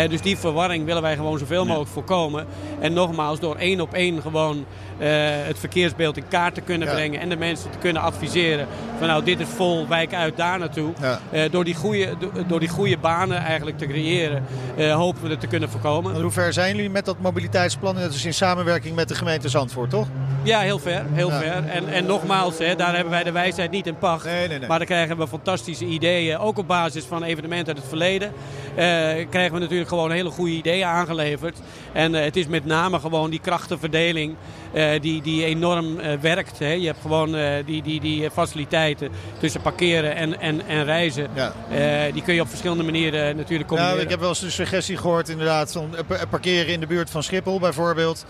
Dus 0.08 0.20
die 0.20 0.38
verwarring 0.38 0.84
willen 0.84 1.02
wij 1.02 1.16
gewoon 1.16 1.38
zoveel 1.38 1.64
mogelijk 1.64 1.90
voorkomen. 1.90 2.46
En 2.80 2.92
nogmaals, 2.92 3.40
door 3.40 3.56
één 3.56 3.80
op 3.80 3.94
één 3.94 4.22
gewoon 4.22 4.64
eh, 4.98 5.08
het 5.46 5.58
verkeersbeeld 5.88 6.16
in 6.16 6.28
kaart 6.28 6.54
te 6.54 6.60
kunnen 6.60 6.88
Ja. 6.88 6.94
brengen 6.94 7.20
en 7.20 7.28
de 7.28 7.36
mensen 7.36 7.70
te 7.70 7.78
kunnen 7.78 8.02
adviseren 8.02 8.66
van 8.98 9.06
nou 9.08 9.24
dit 9.24 9.40
is 9.40 9.46
vol, 9.56 9.88
wijk 9.88 10.14
uit 10.14 10.36
daar 10.36 10.58
naartoe. 10.58 10.92
Ja. 11.00 11.20
Eh, 11.30 11.50
door, 11.50 11.64
die 11.64 11.74
goede, 11.74 12.14
do- 12.18 12.30
door 12.46 12.60
die 12.60 12.68
goede 12.68 12.96
banen 12.98 13.36
eigenlijk 13.38 13.78
te 13.78 13.86
creëren, 13.86 14.44
eh, 14.76 14.94
hopen 14.94 15.22
we 15.22 15.28
het 15.28 15.40
te 15.40 15.46
kunnen 15.46 15.68
voorkomen. 15.70 16.20
Hoe 16.22 16.30
ver 16.30 16.52
zijn 16.52 16.74
jullie 16.76 16.90
met 16.90 17.04
dat 17.04 17.16
mobiliteitsplan? 17.20 17.94
Dat 17.94 18.14
is 18.14 18.24
in 18.24 18.34
samenwerking 18.34 18.94
met 18.94 19.08
de 19.08 19.14
gemeente 19.14 19.48
Zandvoort, 19.48 19.90
toch? 19.90 20.06
Ja, 20.42 20.60
heel 20.60 20.78
ver. 20.78 21.02
Heel 21.12 21.30
Ja. 21.30 21.38
ver. 21.40 21.64
En, 21.68 21.88
en 21.88 22.06
nogmaals, 22.06 22.58
hè, 22.58 22.74
daar 22.76 22.92
hebben 22.94 23.10
wij 23.12 23.22
de 23.24 23.32
wijsheid 23.32 23.70
niet 23.70 23.86
in 23.86 23.98
pacht. 23.98 24.24
Nee, 24.24 24.48
nee, 24.48 24.58
nee. 24.58 24.68
Maar 24.68 24.78
dan 24.78 24.86
krijgen 24.86 25.16
we 25.16 25.28
fantastische 25.28 25.84
ideeën, 25.84 26.38
ook 26.38 26.58
op 26.58 26.66
basis 26.66 27.04
van 27.04 27.22
evenementen 27.22 27.66
uit 27.66 27.76
het 27.76 27.88
verleden. 27.88 28.32
Eh, 28.76 28.84
krijgen 29.30 29.52
we 29.54 29.58
natuurlijk 29.58 29.88
gewoon 29.88 30.10
hele 30.10 30.30
goede 30.30 30.52
ideeën 30.52 30.86
aangeleverd. 30.86 31.58
En 31.92 32.14
eh, 32.14 32.24
het 32.24 32.36
is 32.36 32.46
met 32.46 32.64
name 32.64 33.00
gewoon 33.00 33.30
die 33.30 33.40
krachtenverdeling 33.40 34.34
eh, 34.72 35.00
die, 35.00 35.22
die 35.22 35.44
enorm 35.44 35.98
eh, 36.00 36.18
werkt. 36.20 36.58
Hè. 36.58 36.72
Je 36.72 36.86
hebt 36.86 37.00
gewoon 37.00 37.34
eh, 37.36 37.50
die, 37.66 37.82
die, 37.82 38.00
die 38.00 38.30
faciliteiten 38.30 39.08
tussen 39.38 39.60
parkeren 39.60 40.16
en, 40.16 40.40
en, 40.40 40.66
en 40.66 40.84
reizen. 40.84 41.28
Ja. 41.34 41.52
Eh, 41.70 42.12
die 42.12 42.22
kun 42.22 42.34
je 42.34 42.40
op 42.40 42.48
verschillende 42.48 42.84
manieren 42.84 43.36
natuurlijk 43.36 43.68
combineren. 43.68 43.96
Nou, 43.96 44.06
ik 44.06 44.12
heb 44.12 44.20
wel 44.20 44.28
eens 44.28 44.42
een 44.42 44.50
suggestie 44.50 44.96
gehoord 44.96 45.28
inderdaad 45.28 45.72
van 45.72 45.94
pa- 46.06 46.26
parkeren 46.30 46.72
in 46.72 46.80
de 46.80 46.86
buurt 46.86 47.10
van 47.10 47.22
Schiphol 47.22 47.58
bijvoorbeeld. 47.60 48.24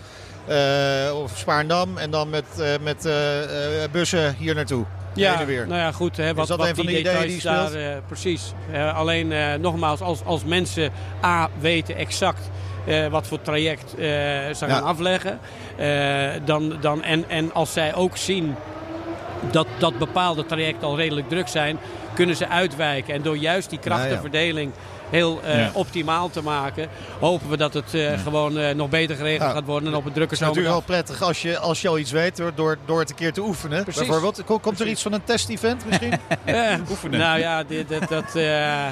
Eh, 0.47 0.55
of 1.23 1.37
Spaarndam 1.37 1.97
en 1.97 2.09
dan 2.11 2.29
met, 2.29 2.45
met 2.81 3.09
bussen 3.91 4.35
hier 4.39 4.55
naartoe. 4.55 4.85
En 5.15 5.45
weer. 5.45 5.67
nou 5.67 5.79
ja, 5.79 5.91
goed. 5.91 6.17
Hè, 6.17 6.33
wat, 6.33 6.47
dat 6.47 6.57
wat 6.57 6.67
een 6.67 6.75
van 6.75 6.85
die 6.85 6.95
details 7.03 7.31
die 7.31 7.41
daar, 7.41 7.73
eh, 7.73 7.97
precies. 8.07 8.53
Eh, 8.71 8.97
alleen 8.97 9.31
eh, 9.31 9.53
nogmaals, 9.53 10.01
als, 10.01 10.23
als 10.23 10.43
mensen 10.43 10.91
A 11.23 11.49
weten 11.59 11.95
exact 11.95 12.49
wat 13.09 13.27
voor 13.27 13.41
traject 13.41 13.89
ze 13.97 14.55
Ja. 14.59 14.67
gaan 14.67 14.83
afleggen. 14.83 15.39
dan, 16.45 16.77
dan, 16.81 17.03
en, 17.03 17.29
en 17.29 17.53
als 17.53 17.73
zij 17.73 17.95
ook 17.95 18.17
zien 18.17 18.55
dat, 19.51 19.67
dat 19.77 19.97
bepaalde 19.97 20.45
trajecten 20.45 20.87
al 20.87 20.97
redelijk 20.97 21.29
druk 21.29 21.47
zijn, 21.47 21.77
kunnen 22.13 22.35
ze 22.35 22.47
uitwijken. 22.47 23.13
En 23.13 23.21
door 23.21 23.37
juist 23.37 23.69
die 23.69 23.79
krachtenverdeling 23.79 24.71
heel 25.09 25.39
eh, 25.43 25.59
Ja. 25.59 25.69
optimaal 25.73 26.29
te 26.29 26.41
maken, 26.41 26.87
hopen 27.19 27.49
we 27.49 27.57
dat 27.57 27.73
het 27.73 27.93
eh, 27.93 28.19
gewoon 28.23 28.57
eh, 28.57 28.75
nog 28.75 28.89
beter 28.89 29.15
geregeld 29.15 29.49
Ja. 29.49 29.55
gaat 29.55 29.65
worden 29.65 29.89
en 29.89 29.95
op 29.95 30.05
een 30.05 30.11
drukke 30.13 30.33
Het 30.33 30.41
is 30.41 30.47
natuurlijk 30.47 30.73
wel 30.73 30.81
prettig 30.81 31.21
als 31.21 31.41
je, 31.41 31.57
als 31.57 31.81
je 31.81 31.87
al 31.87 31.97
iets 31.97 32.11
weet 32.11 32.37
door, 32.37 32.51
door, 32.55 32.77
door 32.85 32.99
het 32.99 33.09
een 33.09 33.15
keer 33.15 33.33
te 33.33 33.41
oefenen. 33.41 33.83
Precies. 33.83 34.01
Bijvoorbeeld, 34.01 34.43
Ko- 34.45 34.59
komt 34.59 34.79
er 34.79 34.87
iets 34.87 35.01
van 35.01 35.13
een 35.13 35.23
test-event 35.23 35.85
misschien? 35.85 36.13
Oefenen. 36.89 37.19
Nou 37.19 37.39
ja, 37.39 37.63
dit, 37.63 37.89
dat... 37.89 38.09
dat 38.09 38.35
eh, 38.35 38.85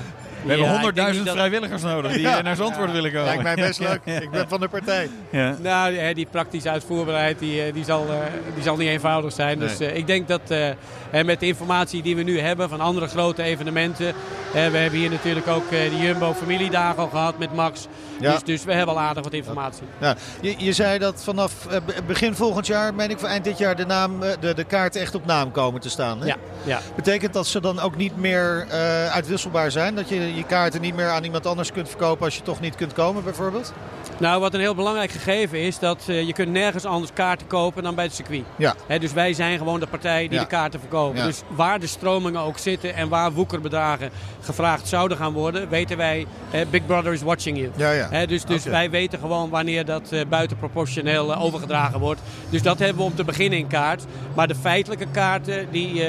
We 0.44 0.50
hebben 0.50 0.68
ja, 0.68 0.88
ik 0.88 0.96
denk 0.96 1.08
100.000 1.08 1.16
niet 1.16 1.26
dat- 1.26 1.36
vrijwilligers 1.36 1.82
nodig 1.82 2.12
die 2.12 2.22
Ja. 2.30 2.38
eh, 2.38 2.44
naar 2.44 2.56
Zandvoort 2.56 2.92
willen 2.92 3.12
komen. 3.12 3.26
Lijkt 3.28 3.44
mij 3.44 3.56
best 3.56 3.80
leuk. 3.90 4.02
Ik 4.22 4.32
ben 4.32 4.50
van 4.50 4.60
de 4.60 4.68
partij. 4.68 5.10
Ja. 5.30 5.56
Nou, 5.62 5.96
hè, 5.96 6.14
die 6.14 6.28
praktisch 6.32 6.66
uitvoerbaarheid 6.66 7.40
die, 7.40 7.62
eh, 7.64 7.74
die, 7.74 7.84
zal, 7.84 8.06
eh, 8.10 8.16
die 8.54 8.64
zal 8.64 8.78
niet 8.78 8.88
eenvoudig 8.90 9.34
zijn. 9.34 9.58
Nee. 9.60 9.68
Dus 9.68 9.80
eh, 9.80 9.96
ik 9.96 10.08
denk 10.08 10.28
dat 10.28 10.42
eh, 10.48 10.70
hè, 11.10 11.24
met 11.24 11.40
de 11.40 11.46
informatie 11.46 12.02
die 12.02 12.16
we 12.16 12.24
nu 12.24 12.40
hebben 12.40 12.70
van 12.70 12.82
andere 12.82 13.08
grote 13.08 13.44
evenementen. 13.44 14.14
hè, 14.54 14.70
we 14.70 14.78
hebben 14.78 15.00
hier 15.00 15.10
natuurlijk 15.10 15.48
ook 15.48 15.72
eh, 15.72 15.90
de 15.90 15.98
Jumbo 15.98 16.34
familiedagen 16.34 16.98
al 17.04 17.10
gehad 17.10 17.38
met 17.38 17.54
Max. 17.56 17.88
Ja. 18.20 18.32
Dus, 18.32 18.44
dus 18.44 18.64
we 18.64 18.74
hebben 18.74 18.96
al 18.96 19.02
aardig 19.02 19.24
wat 19.24 19.34
informatie. 19.34 19.84
Ja, 20.00 20.16
je, 20.42 20.54
je 20.58 20.74
zei 20.74 21.00
dat 21.00 21.24
vanaf 21.24 21.54
be- 21.86 21.94
begin 22.08 22.36
volgend 22.36 22.68
jaar, 22.68 22.94
meen 22.94 23.10
ik 23.10 23.20
voor 23.20 23.28
eind 23.30 23.44
dit 23.44 23.58
jaar, 23.58 23.76
de, 23.76 23.86
naam, 23.86 24.20
de, 24.40 24.54
de 24.54 24.64
kaarten 24.64 25.02
echt 25.02 25.16
op 25.16 25.26
naam 25.26 25.52
komen 25.52 25.82
te 25.82 25.90
staan. 25.90 26.20
Hè? 26.20 26.26
Ja, 26.26 26.36
ja. 26.64 26.80
Betekent 26.96 27.34
dat 27.34 27.48
ze 27.48 27.62
dan 27.62 27.80
ook 27.80 27.96
niet 27.98 28.18
meer 28.18 28.66
eh, 28.70 29.08
uitwisselbaar 29.12 29.72
zijn? 29.72 29.96
Dat 29.96 30.10
je 30.10 30.33
je 30.36 30.44
kaarten 30.44 30.82
niet 30.82 30.96
meer 30.96 31.10
aan 31.10 31.24
iemand 31.24 31.46
anders 31.46 31.72
kunt 31.72 31.90
verkopen 31.90 32.26
als 32.26 32.36
je 32.36 32.42
toch 32.42 32.60
niet 32.60 32.76
kunt 32.76 32.94
komen 32.94 33.24
bijvoorbeeld? 33.24 33.74
Nou, 34.18 34.40
wat 34.42 34.54
een 34.54 34.60
heel 34.60 34.76
belangrijk 34.76 35.12
gegeven 35.12 35.60
is, 35.60 35.80
dat 35.80 36.04
eh, 36.08 36.28
je 36.28 36.34
kunt 36.34 36.52
nergens 36.52 36.86
anders 36.86 37.14
kaarten 37.14 37.48
kopen 37.48 37.84
dan 37.84 37.96
bij 37.96 38.04
het 38.04 38.14
circuit. 38.14 38.44
Ja. 38.56 38.76
Dus 39.00 39.14
wij 39.14 39.34
zijn 39.34 39.58
gewoon 39.58 39.80
de 39.80 39.88
partij 39.88 40.22
die 40.28 40.34
Ja. 40.38 40.40
de 40.40 40.48
kaarten 40.48 40.80
verkopen. 40.80 41.18
Ja. 41.20 41.26
Dus 41.26 41.42
waar 41.48 41.80
de 41.80 41.88
stromingen 41.88 42.42
ook 42.42 42.58
zitten 42.58 42.96
en 42.96 43.10
waar 43.10 43.32
woekerbedragen 43.32 44.10
gevraagd 44.42 44.88
zouden 44.88 45.18
gaan 45.18 45.34
worden, 45.34 45.70
weten 45.70 45.98
wij, 45.98 46.28
Big 46.70 46.86
Brother 46.86 47.14
is 47.14 47.22
watching 47.22 47.58
you. 47.58 47.72
Ja, 47.76 47.92
ja. 47.92 48.26
Dus 48.26 48.46
dus 48.46 48.64
wij 48.64 48.90
weten 48.90 49.20
gewoon 49.20 49.50
wanneer 49.50 49.86
dat 49.86 50.12
eh, 50.12 50.22
buitenproportioneel 50.30 51.32
eh, 51.34 51.44
overgedragen 51.44 52.00
wordt. 52.00 52.22
Dus 52.50 52.62
dat 52.62 52.80
hebben 52.80 52.98
we 52.98 53.04
om 53.04 53.16
te 53.16 53.24
beginnen 53.24 53.60
in 53.60 53.68
kaart. 53.68 54.04
Maar 54.36 54.48
de 54.48 54.56
feitelijke 54.56 55.08
kaarten 55.12 55.68
die, 55.72 56.08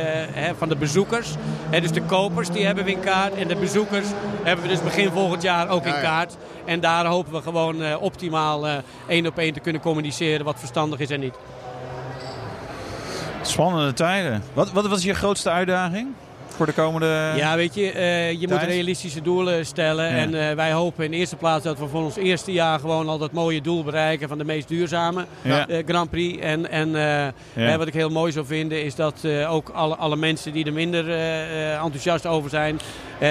van 0.59 0.69
de 0.69 0.77
bezoekers, 0.77 1.29
dus 1.71 1.93
de 1.93 2.03
kopers, 2.03 2.49
die 2.51 2.65
hebben 2.67 2.85
we 2.85 2.91
in 2.91 3.01
kaart. 3.01 3.35
En 3.35 3.49
de 3.49 3.57
bezoekers 3.57 4.07
hebben 4.43 4.65
we 4.65 4.71
dus 4.71 4.83
begin 4.83 5.11
volgend 5.11 5.43
jaar 5.43 5.69
ook 5.69 5.85
in 5.87 6.01
kaart. 6.01 6.37
En 6.65 6.81
daar 6.81 7.07
hopen 7.07 7.33
we 7.33 7.43
gewoon 7.43 7.83
optimaal 8.01 8.67
eh, 8.67 8.77
één 9.09 9.27
op 9.27 9.39
één 9.39 9.53
te 9.53 9.61
kunnen 9.61 9.83
communiceren 9.83 10.45
wat 10.45 10.59
verstandig 10.59 10.99
is 10.99 11.11
en 11.11 11.21
niet. 11.21 11.35
Spannende 13.43 13.93
tijden. 13.93 14.43
Wat, 14.53 14.73
wat 14.73 14.87
was 14.87 15.03
je 15.03 15.15
grootste 15.15 15.51
uitdaging 15.51 16.09
voor 16.55 16.67
de 16.67 16.73
komende... 16.73 17.33
Ja, 17.37 17.57
weet 17.57 17.75
je, 17.75 17.91
eh, 17.91 18.41
je 18.41 18.49
moet 18.49 18.63
realistische 18.63 19.23
doelen 19.23 19.67
stellen. 19.67 20.05
Ja. 20.05 20.17
En 20.17 20.49
eh, 20.49 20.55
wij 20.57 20.73
hopen 20.73 21.05
in 21.05 21.11
de 21.11 21.17
eerste 21.17 21.37
plaats 21.37 21.65
dat 21.65 21.79
we 21.79 21.87
voor 21.89 22.03
ons 22.03 22.17
eerste 22.17 22.53
jaar 22.53 22.79
gewoon 22.79 23.09
al 23.09 23.19
dat 23.19 23.33
mooie 23.33 23.61
doel 23.61 23.85
bereiken 23.85 24.29
van 24.29 24.39
de 24.39 24.45
meest 24.45 24.69
duurzame 24.69 25.25
Ja. 25.43 25.69
eh, 25.69 25.83
Grand 25.87 26.11
Prix. 26.11 26.39
En, 26.43 26.71
en 26.71 27.79
wat 27.79 27.87
ik 27.87 27.95
heel 27.95 28.11
mooi 28.11 28.33
zou 28.33 28.47
vinden 28.47 28.85
is 28.85 28.95
dat 28.95 29.15
ook 29.49 29.69
alle, 29.69 29.97
alle 29.97 30.17
mensen 30.17 30.53
die 30.53 30.65
er 30.67 30.73
minder 30.73 31.11
enthousiast 31.83 32.27
over 32.27 32.51
zijn, 32.51 32.81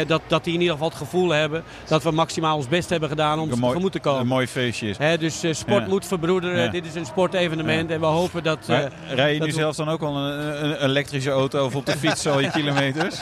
dat, 0.07 0.21
dat 0.27 0.43
die 0.43 0.53
in 0.53 0.59
ieder 0.59 0.73
geval 0.75 0.89
het 0.89 0.97
gevoel 0.97 1.29
hebben 1.29 1.63
dat 1.87 2.03
we 2.03 2.11
maximaal 2.11 2.55
ons 2.55 2.67
best 2.67 2.89
hebben 2.89 3.09
gedaan 3.09 3.39
om 3.39 3.51
een 3.51 3.59
tegemoet 3.59 3.91
te 3.91 3.97
een 3.97 4.03
komen. 4.03 4.27
mooi 4.27 4.47
feestje 4.47 4.89
is. 4.89 4.97
Hè, 4.97 5.17
dus 5.17 5.43
sport 5.51 5.87
moet 5.87 6.05
verbroederen. 6.05 6.71
Dit 6.71 6.85
is 6.85 6.95
een 6.95 7.05
sportevenement 7.05 7.91
en 7.91 7.99
we 7.99 8.05
hopen 8.05 8.43
dat... 8.43 8.67
Maar 8.67 8.91
rij 9.15 9.33
je 9.33 9.39
nu 9.39 9.45
we- 9.45 9.51
zelf 9.51 9.75
dan 9.75 9.89
ook 9.89 10.01
al 10.01 10.15
een, 10.17 10.63
een 10.63 10.83
elektrische 10.83 11.29
auto 11.29 11.65
of 11.65 11.75
op 11.75 11.85
de 11.85 11.97
fiets 11.97 12.27
al 12.27 12.39
je 12.39 12.51
kilometers? 12.59 13.12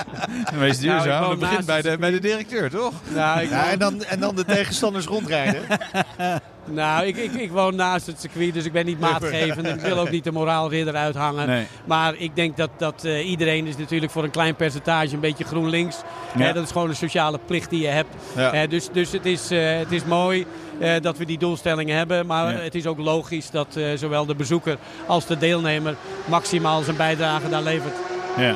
De 0.52 0.56
meest 0.58 0.84
Nou, 0.84 1.02
duurzaam. 1.04 1.30
dat 1.30 1.40
begint 1.40 1.66
bij 1.66 1.82
de, 1.82 1.98
bij 1.98 2.12
de 2.12 2.20
directeur, 2.20 2.70
toch? 2.70 2.94
nou, 3.16 3.42
ik 3.42 3.50
Ja, 3.50 3.70
en, 3.72 3.80
dan, 3.80 4.04
en 4.04 4.20
dan 4.20 4.36
de 4.36 4.46
tegenstanders 4.46 5.06
rondrijden. 5.06 5.62
Nou, 6.66 7.06
ik, 7.06 7.18
ik, 7.18 7.34
ik 7.34 7.52
woon 7.52 7.76
naast 7.76 8.06
het 8.08 8.20
circuit, 8.22 8.54
dus 8.54 8.66
ik 8.66 8.72
ben 8.72 8.86
niet 8.86 9.00
maatgevend. 9.00 9.68
en 9.68 9.76
ik 9.76 9.82
wil 9.82 9.98
ook 10.00 10.10
niet 10.12 10.24
de 10.24 10.32
moraalridder 10.32 10.96
uithangen. 10.96 11.48
Nee. 11.48 11.66
Maar 11.86 12.14
ik 12.18 12.36
denk 12.36 12.58
dat, 12.58 12.70
dat 12.78 13.04
eh, 13.04 13.30
iedereen 13.30 13.68
is 13.68 13.78
natuurlijk 13.78 14.12
voor 14.12 14.24
een 14.24 14.32
klein 14.32 14.56
percentage 14.56 15.14
een 15.14 15.20
beetje 15.20 15.44
GroenLinks. 15.44 15.98
Ja. 16.38 16.44
Hè, 16.46 16.54
dat 16.54 16.64
is 16.64 16.72
gewoon 16.72 16.90
een 16.90 16.96
sociale 16.96 17.40
plicht 17.46 17.70
die 17.70 17.82
je 17.82 17.88
hebt. 17.88 18.10
Ja. 18.36 18.52
Eh, 18.54 18.70
dus 18.70 18.90
dus 18.92 19.12
het, 19.12 19.26
is, 19.26 19.52
eh, 19.52 19.78
het 19.78 19.92
is 19.92 20.04
mooi 20.04 20.46
eh, 20.80 20.94
dat 21.02 21.18
we 21.18 21.26
die 21.26 21.38
doelstellingen 21.38 21.98
hebben. 21.98 22.26
Maar 22.26 22.54
Ja. 22.54 22.60
het 22.60 22.76
is 22.76 22.86
ook 22.86 22.98
logisch 23.00 23.50
dat 23.50 23.76
eh, 23.76 23.84
zowel 23.96 24.26
de 24.26 24.36
bezoeker 24.36 24.78
als 25.08 25.26
de 25.26 25.38
deelnemer 25.38 25.96
maximaal 26.26 26.82
zijn 26.82 26.98
bijdrage 26.98 27.50
daar 27.50 27.62
levert. 27.64 27.96
Ja. 28.38 28.56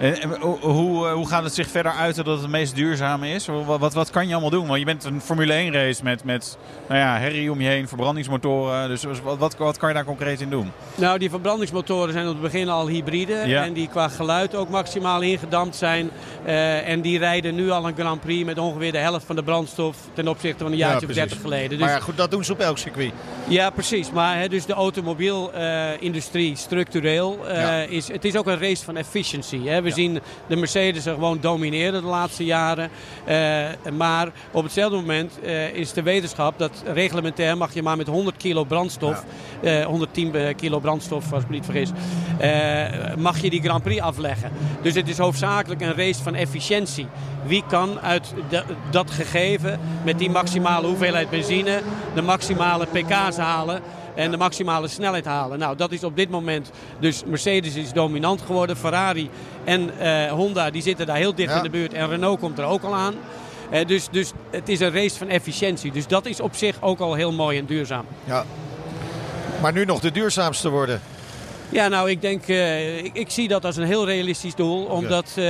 En, 0.00 0.40
hoe, 0.40 0.58
hoe, 0.58 1.06
eh, 1.06 1.12
hoe 1.12 1.28
gaat 1.28 1.42
het 1.44 1.54
zich 1.54 1.68
verder 1.68 1.92
uiten 1.92 2.24
dat 2.24 2.32
het 2.32 2.42
het 2.42 2.50
meest 2.50 2.74
duurzame 2.74 3.28
is? 3.30 3.46
Wat, 3.46 3.78
wat, 3.78 3.94
wat 3.94 4.10
kan 4.10 4.26
je 4.26 4.32
allemaal 4.32 4.50
doen? 4.50 4.66
Want 4.66 4.78
je 4.78 4.84
bent 4.84 5.04
een 5.04 5.20
Formule 5.20 5.52
1 5.52 5.72
race 5.72 6.02
met, 6.04 6.24
met 6.24 6.56
nou 6.88 7.00
ja, 7.00 7.18
herrie 7.18 7.52
om 7.52 7.60
je 7.60 7.68
heen, 7.68 7.88
verbrandingsmotoren. 7.88 8.88
Dus 8.88 9.04
wat, 9.22 9.38
wat, 9.38 9.56
wat 9.56 9.76
kan 9.78 9.88
je 9.88 9.94
daar 9.94 10.04
concreet 10.04 10.40
in 10.40 10.50
doen? 10.50 10.72
Nou, 10.94 11.18
die 11.18 11.30
verbrandingsmotoren 11.30 12.12
zijn 12.12 12.26
op 12.26 12.32
het 12.32 12.40
begin 12.42 12.68
al 12.68 12.86
hybride. 12.88 13.42
Ja. 13.46 13.64
En 13.64 13.72
die 13.72 13.88
qua 13.88 14.08
geluid 14.08 14.54
ook 14.54 14.68
maximaal 14.68 15.20
ingedampt 15.20 15.76
zijn. 15.76 16.10
Eh, 16.44 16.88
en 16.88 17.00
die 17.00 17.18
rijden 17.18 17.54
nu 17.54 17.70
al 17.70 17.86
een 17.86 17.94
Grand 17.96 18.20
Prix 18.20 18.44
met 18.44 18.58
ongeveer 18.58 18.92
de 18.92 18.98
helft 18.98 19.26
van 19.26 19.36
de 19.36 19.42
brandstof 19.42 19.96
ten 20.12 20.28
opzichte 20.28 20.62
van 20.62 20.72
een 20.72 20.78
jaartje 20.78 21.06
of 21.06 21.12
precies. 21.12 21.22
30 21.22 21.40
geleden. 21.40 21.68
Dus, 21.68 21.78
Maar 21.78 21.90
ja, 21.90 22.00
goed, 22.00 22.16
dat 22.16 22.30
doen 22.30 22.44
ze 22.44 22.52
op 22.52 22.60
elk 22.60 22.78
circuit. 22.78 23.12
ja, 23.48 23.70
precies. 23.70 24.10
Maar 24.10 24.38
hè, 24.38 24.48
dus 24.48 24.66
de 24.66 24.72
automobielindustrie 24.72 26.56
structureel 26.56 27.38
eh, 27.48 27.60
Ja. 27.60 27.80
is 27.80 28.08
het 28.08 28.24
is 28.24 28.36
ook 28.36 28.46
een 28.46 28.58
race 28.60 28.84
van 28.84 28.96
efficiency. 28.96 29.66
Hè. 29.66 29.82
We 29.88 29.94
zien 29.94 30.20
de 30.46 30.56
Mercedes 30.56 31.06
er 31.06 31.14
gewoon 31.14 31.38
domineren 31.40 32.00
de 32.02 32.08
laatste 32.08 32.44
jaren. 32.44 32.90
Eh, 33.24 33.36
maar 33.96 34.28
op 34.52 34.62
hetzelfde 34.62 34.96
moment 34.96 35.38
eh, 35.42 35.72
is 35.74 35.92
de 35.92 36.02
wetenschap 36.02 36.58
dat 36.58 36.82
reglementair 36.92 37.56
mag 37.56 37.74
je 37.74 37.82
maar 37.82 37.96
met 37.96 38.06
100 38.06 38.36
kilo 38.36 38.64
brandstof, 38.64 39.24
eh, 39.62 39.84
110 39.84 40.54
kilo 40.56 40.78
brandstof 40.78 41.32
als 41.32 41.42
ik 41.42 41.48
me 41.48 41.54
niet 41.54 41.64
vergis, 41.64 41.90
eh, 42.38 43.14
mag 43.16 43.38
je 43.38 43.50
die 43.50 43.62
Grand 43.62 43.82
Prix 43.82 44.00
afleggen. 44.00 44.50
Dus 44.82 44.94
het 44.94 45.08
is 45.08 45.18
hoofdzakelijk 45.18 45.80
een 45.80 45.94
race 45.94 46.22
van 46.22 46.34
efficiëntie. 46.34 47.06
Wie 47.44 47.64
kan 47.68 48.00
uit 48.00 48.34
de- 48.48 48.62
dat 48.90 49.10
gegeven 49.10 49.80
met 50.04 50.18
die 50.18 50.30
maximale 50.30 50.86
hoeveelheid 50.86 51.30
benzine 51.30 51.80
de 52.14 52.22
maximale 52.22 52.86
pk's 52.86 53.36
halen? 53.36 53.80
En 54.18 54.30
de 54.30 54.36
maximale 54.36 54.88
snelheid 54.88 55.24
halen. 55.24 55.58
Nou, 55.58 55.76
dat 55.76 55.92
is 55.92 56.04
op 56.04 56.16
dit 56.16 56.30
moment. 56.30 56.70
Dus 57.00 57.22
Mercedes 57.26 57.74
is 57.74 57.92
dominant 57.92 58.40
geworden. 58.40 58.76
Ferrari 58.76 59.30
en 59.64 59.98
eh, 59.98 60.30
Honda 60.32 60.70
die 60.70 60.82
zitten 60.82 61.06
daar 61.06 61.16
heel 61.16 61.34
dicht 61.34 61.50
Ja. 61.50 61.56
in 61.56 61.62
de 61.62 61.70
buurt. 61.70 61.92
En 61.92 62.08
Renault 62.08 62.38
komt 62.40 62.58
er 62.58 62.64
ook 62.64 62.82
al 62.82 62.94
aan. 62.94 63.14
Eh, 63.70 63.86
dus, 63.86 64.08
dus 64.10 64.32
het 64.50 64.68
is 64.68 64.80
een 64.80 64.92
race 64.92 65.18
van 65.18 65.28
efficiëntie. 65.28 65.92
Dus 65.92 66.06
dat 66.06 66.26
is 66.26 66.40
op 66.40 66.54
zich 66.54 66.76
ook 66.80 67.00
al 67.00 67.14
heel 67.14 67.32
mooi 67.32 67.58
en 67.58 67.64
duurzaam. 67.66 68.04
Ja. 68.24 68.44
Maar 69.62 69.72
nu 69.72 69.84
nog 69.84 70.00
de 70.00 70.10
duurzaamste 70.10 70.68
worden. 70.68 71.00
Ja, 71.70 71.88
nou, 71.88 72.10
ik 72.10 72.20
denk, 72.20 72.48
eh, 72.48 73.04
ik, 73.04 73.10
ik 73.12 73.30
zie 73.30 73.48
dat 73.48 73.64
als 73.64 73.76
een 73.76 73.84
heel 73.84 74.06
realistisch 74.06 74.54
doel. 74.54 74.84
Omdat 74.84 75.32
eh, 75.34 75.42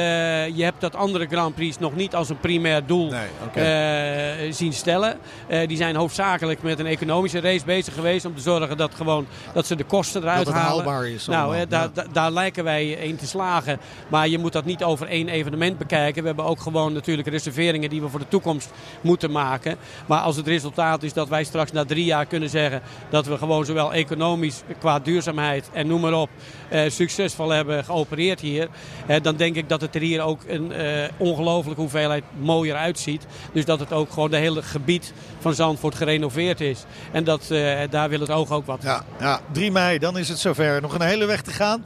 je 0.57 0.65
hebt 0.65 0.81
dat 0.81 0.95
andere 0.95 1.27
Grand 1.27 1.55
Prix 1.55 1.79
nog 1.79 1.97
niet 1.97 2.15
als 2.15 2.29
een 2.29 2.41
primair 2.41 2.87
doel 2.87 3.11
Nee, 3.11 3.65
eh, 3.65 4.53
zien 4.53 4.73
stellen. 4.73 5.19
Die 5.67 5.77
zijn 5.77 5.97
hoofdzakelijk 5.97 6.63
met 6.63 6.79
een 6.79 6.87
economische 6.87 7.41
race 7.41 7.65
bezig 7.65 7.95
geweest. 7.95 8.25
Om 8.25 8.35
te 8.35 8.41
zorgen 8.41 8.77
dat, 8.77 8.95
gewoon, 8.95 9.27
dat 9.55 9.67
ze 9.67 9.77
de 9.77 9.85
kosten 9.85 10.23
eruit 10.23 10.45
Dat 10.45 10.47
het 10.47 10.63
halen. 10.63 10.85
haalbaar 10.85 11.09
is 11.09 11.27
Nou, 11.27 11.67
daar 12.13 12.31
lijken 12.31 12.65
wij 12.65 12.91
in 12.91 13.17
te 13.17 13.27
slagen. 13.27 13.81
Maar 14.09 14.29
je 14.29 14.39
moet 14.39 14.53
dat 14.53 14.65
niet 14.65 14.85
over 14.85 15.07
één 15.07 15.29
evenement 15.29 15.79
bekijken. 15.79 16.21
We 16.21 16.27
hebben 16.27 16.45
ook 16.45 16.61
gewoon 16.61 16.93
natuurlijk 16.93 17.29
reserveringen 17.29 17.91
die 17.91 18.01
we 18.01 18.09
voor 18.09 18.21
de 18.21 18.29
toekomst 18.29 18.71
moeten 19.01 19.31
maken. 19.31 19.77
Maar 20.07 20.21
als 20.21 20.37
het 20.37 20.47
resultaat 20.47 21.03
is 21.03 21.13
dat 21.13 21.29
wij 21.29 21.45
straks 21.45 21.73
na 21.73 21.85
drie 21.85 22.05
jaar 22.05 22.27
kunnen 22.27 22.49
zeggen 22.49 22.83
dat 23.11 23.27
we 23.27 23.39
gewoon 23.39 23.65
zowel 23.65 23.93
economisch 23.93 24.63
qua 24.79 24.99
duurzaamheid 24.99 25.71
en 25.73 25.87
noem 25.87 26.01
maar 26.01 26.08
op 26.15 26.31
eh, 26.69 26.91
succesvol 26.91 27.51
hebben 27.51 27.85
geopereerd 27.85 28.41
hier. 28.41 28.69
eh, 29.07 29.23
dan 29.23 29.37
denk 29.37 29.57
ik 29.57 29.69
dat 29.69 29.81
het 29.81 29.95
er 29.95 30.01
hier 30.01 30.21
ook 30.23 30.41
een 30.47 30.73
eh 30.73 30.87
ongelooflijke 31.17 31.81
hoeveelheid 31.81 32.25
mooier 32.39 32.77
uitziet. 32.77 33.27
Dus 33.53 33.65
dat 33.65 33.81
het 33.81 33.93
ook 33.93 34.13
gewoon 34.13 34.31
de 34.31 34.37
hele 34.37 34.63
gebied 34.63 35.13
van 35.39 35.55
Zandvoort 35.55 35.95
gerenoveerd 35.95 36.61
is. 36.61 36.85
En 37.13 37.25
dat, 37.25 37.47
daar 37.91 38.09
wil 38.09 38.21
het 38.21 38.31
oog 38.31 38.51
ook 38.51 38.67
wat. 38.67 38.83
Ja, 38.83 39.05
ja, 39.21 39.41
3 39.53 39.71
mei, 39.71 39.99
dan 39.99 40.19
is 40.19 40.29
het 40.29 40.39
zover. 40.39 40.81
Nog 40.81 40.95
een 40.95 41.01
hele 41.07 41.27
weg 41.27 41.43
te 41.43 41.51
gaan. 41.51 41.85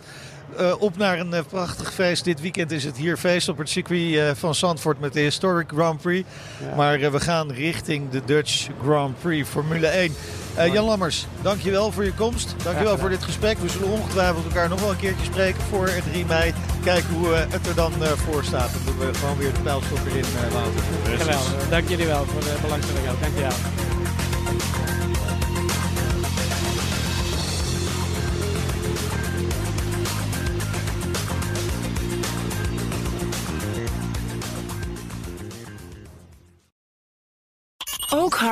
Eh, 0.56 0.74
op 0.78 0.96
naar 0.96 1.18
een 1.18 1.34
eh, 1.34 1.42
prachtig 1.48 1.92
feest. 1.92 2.24
Dit 2.24 2.40
weekend 2.40 2.70
is 2.70 2.84
het 2.84 2.96
hier 2.96 3.16
feest 3.16 3.48
op 3.48 3.58
het 3.58 3.68
circuit 3.68 4.16
eh, 4.16 4.30
van 4.34 4.54
Zandvoort 4.54 5.00
met 5.00 5.12
de 5.12 5.20
Historic 5.20 5.68
Grand 5.74 6.00
Prix. 6.00 6.28
Maar 6.76 6.98
we 6.98 7.20
gaan 7.20 7.52
richting 7.52 8.10
de 8.10 8.22
Dutch 8.24 8.68
Grand 8.82 9.20
Prix 9.20 9.48
Formule 9.48 9.86
1. 9.86 10.14
Eh, 10.54 10.72
Jan 10.72 10.84
Lammers, 10.84 11.26
dankjewel 11.42 11.92
voor 11.92 12.04
je 12.04 12.14
komst. 12.14 12.54
Dankjewel 12.62 12.98
voor 12.98 13.08
dit 13.08 13.22
gesprek. 13.22 13.58
We 13.58 13.68
zullen 13.68 13.88
ongetwijfeld 13.88 14.44
elkaar 14.44 14.68
nog 14.68 14.80
wel 14.80 14.90
een 14.90 14.96
keertje 14.96 15.24
spreken 15.24 15.60
voor 15.70 15.90
3 16.10 16.26
mei. 16.26 16.54
Kijken 16.84 17.14
hoe 17.14 17.34
het 17.34 17.66
er 17.66 17.74
dan 17.74 17.92
voor 18.16 18.44
staat. 18.44 18.70
Dan 18.72 18.82
doen 18.84 19.06
we 19.06 19.14
gewoon 19.14 19.38
weer 19.38 19.52
de 19.52 19.60
pijlstok 19.60 19.98
erin 20.06 20.24
eh, 20.24 20.54
laten. 20.54 21.18
Geweldig. 21.18 21.68
Dank 21.68 21.88
jullie 21.88 22.06
wel 22.06 22.24
voor 22.24 22.40
de 22.40 22.54
belangstelling. 22.62 23.08
ook. 23.10 23.20
Dank 23.20 23.34
je 23.34 23.40
wel. 23.40 24.11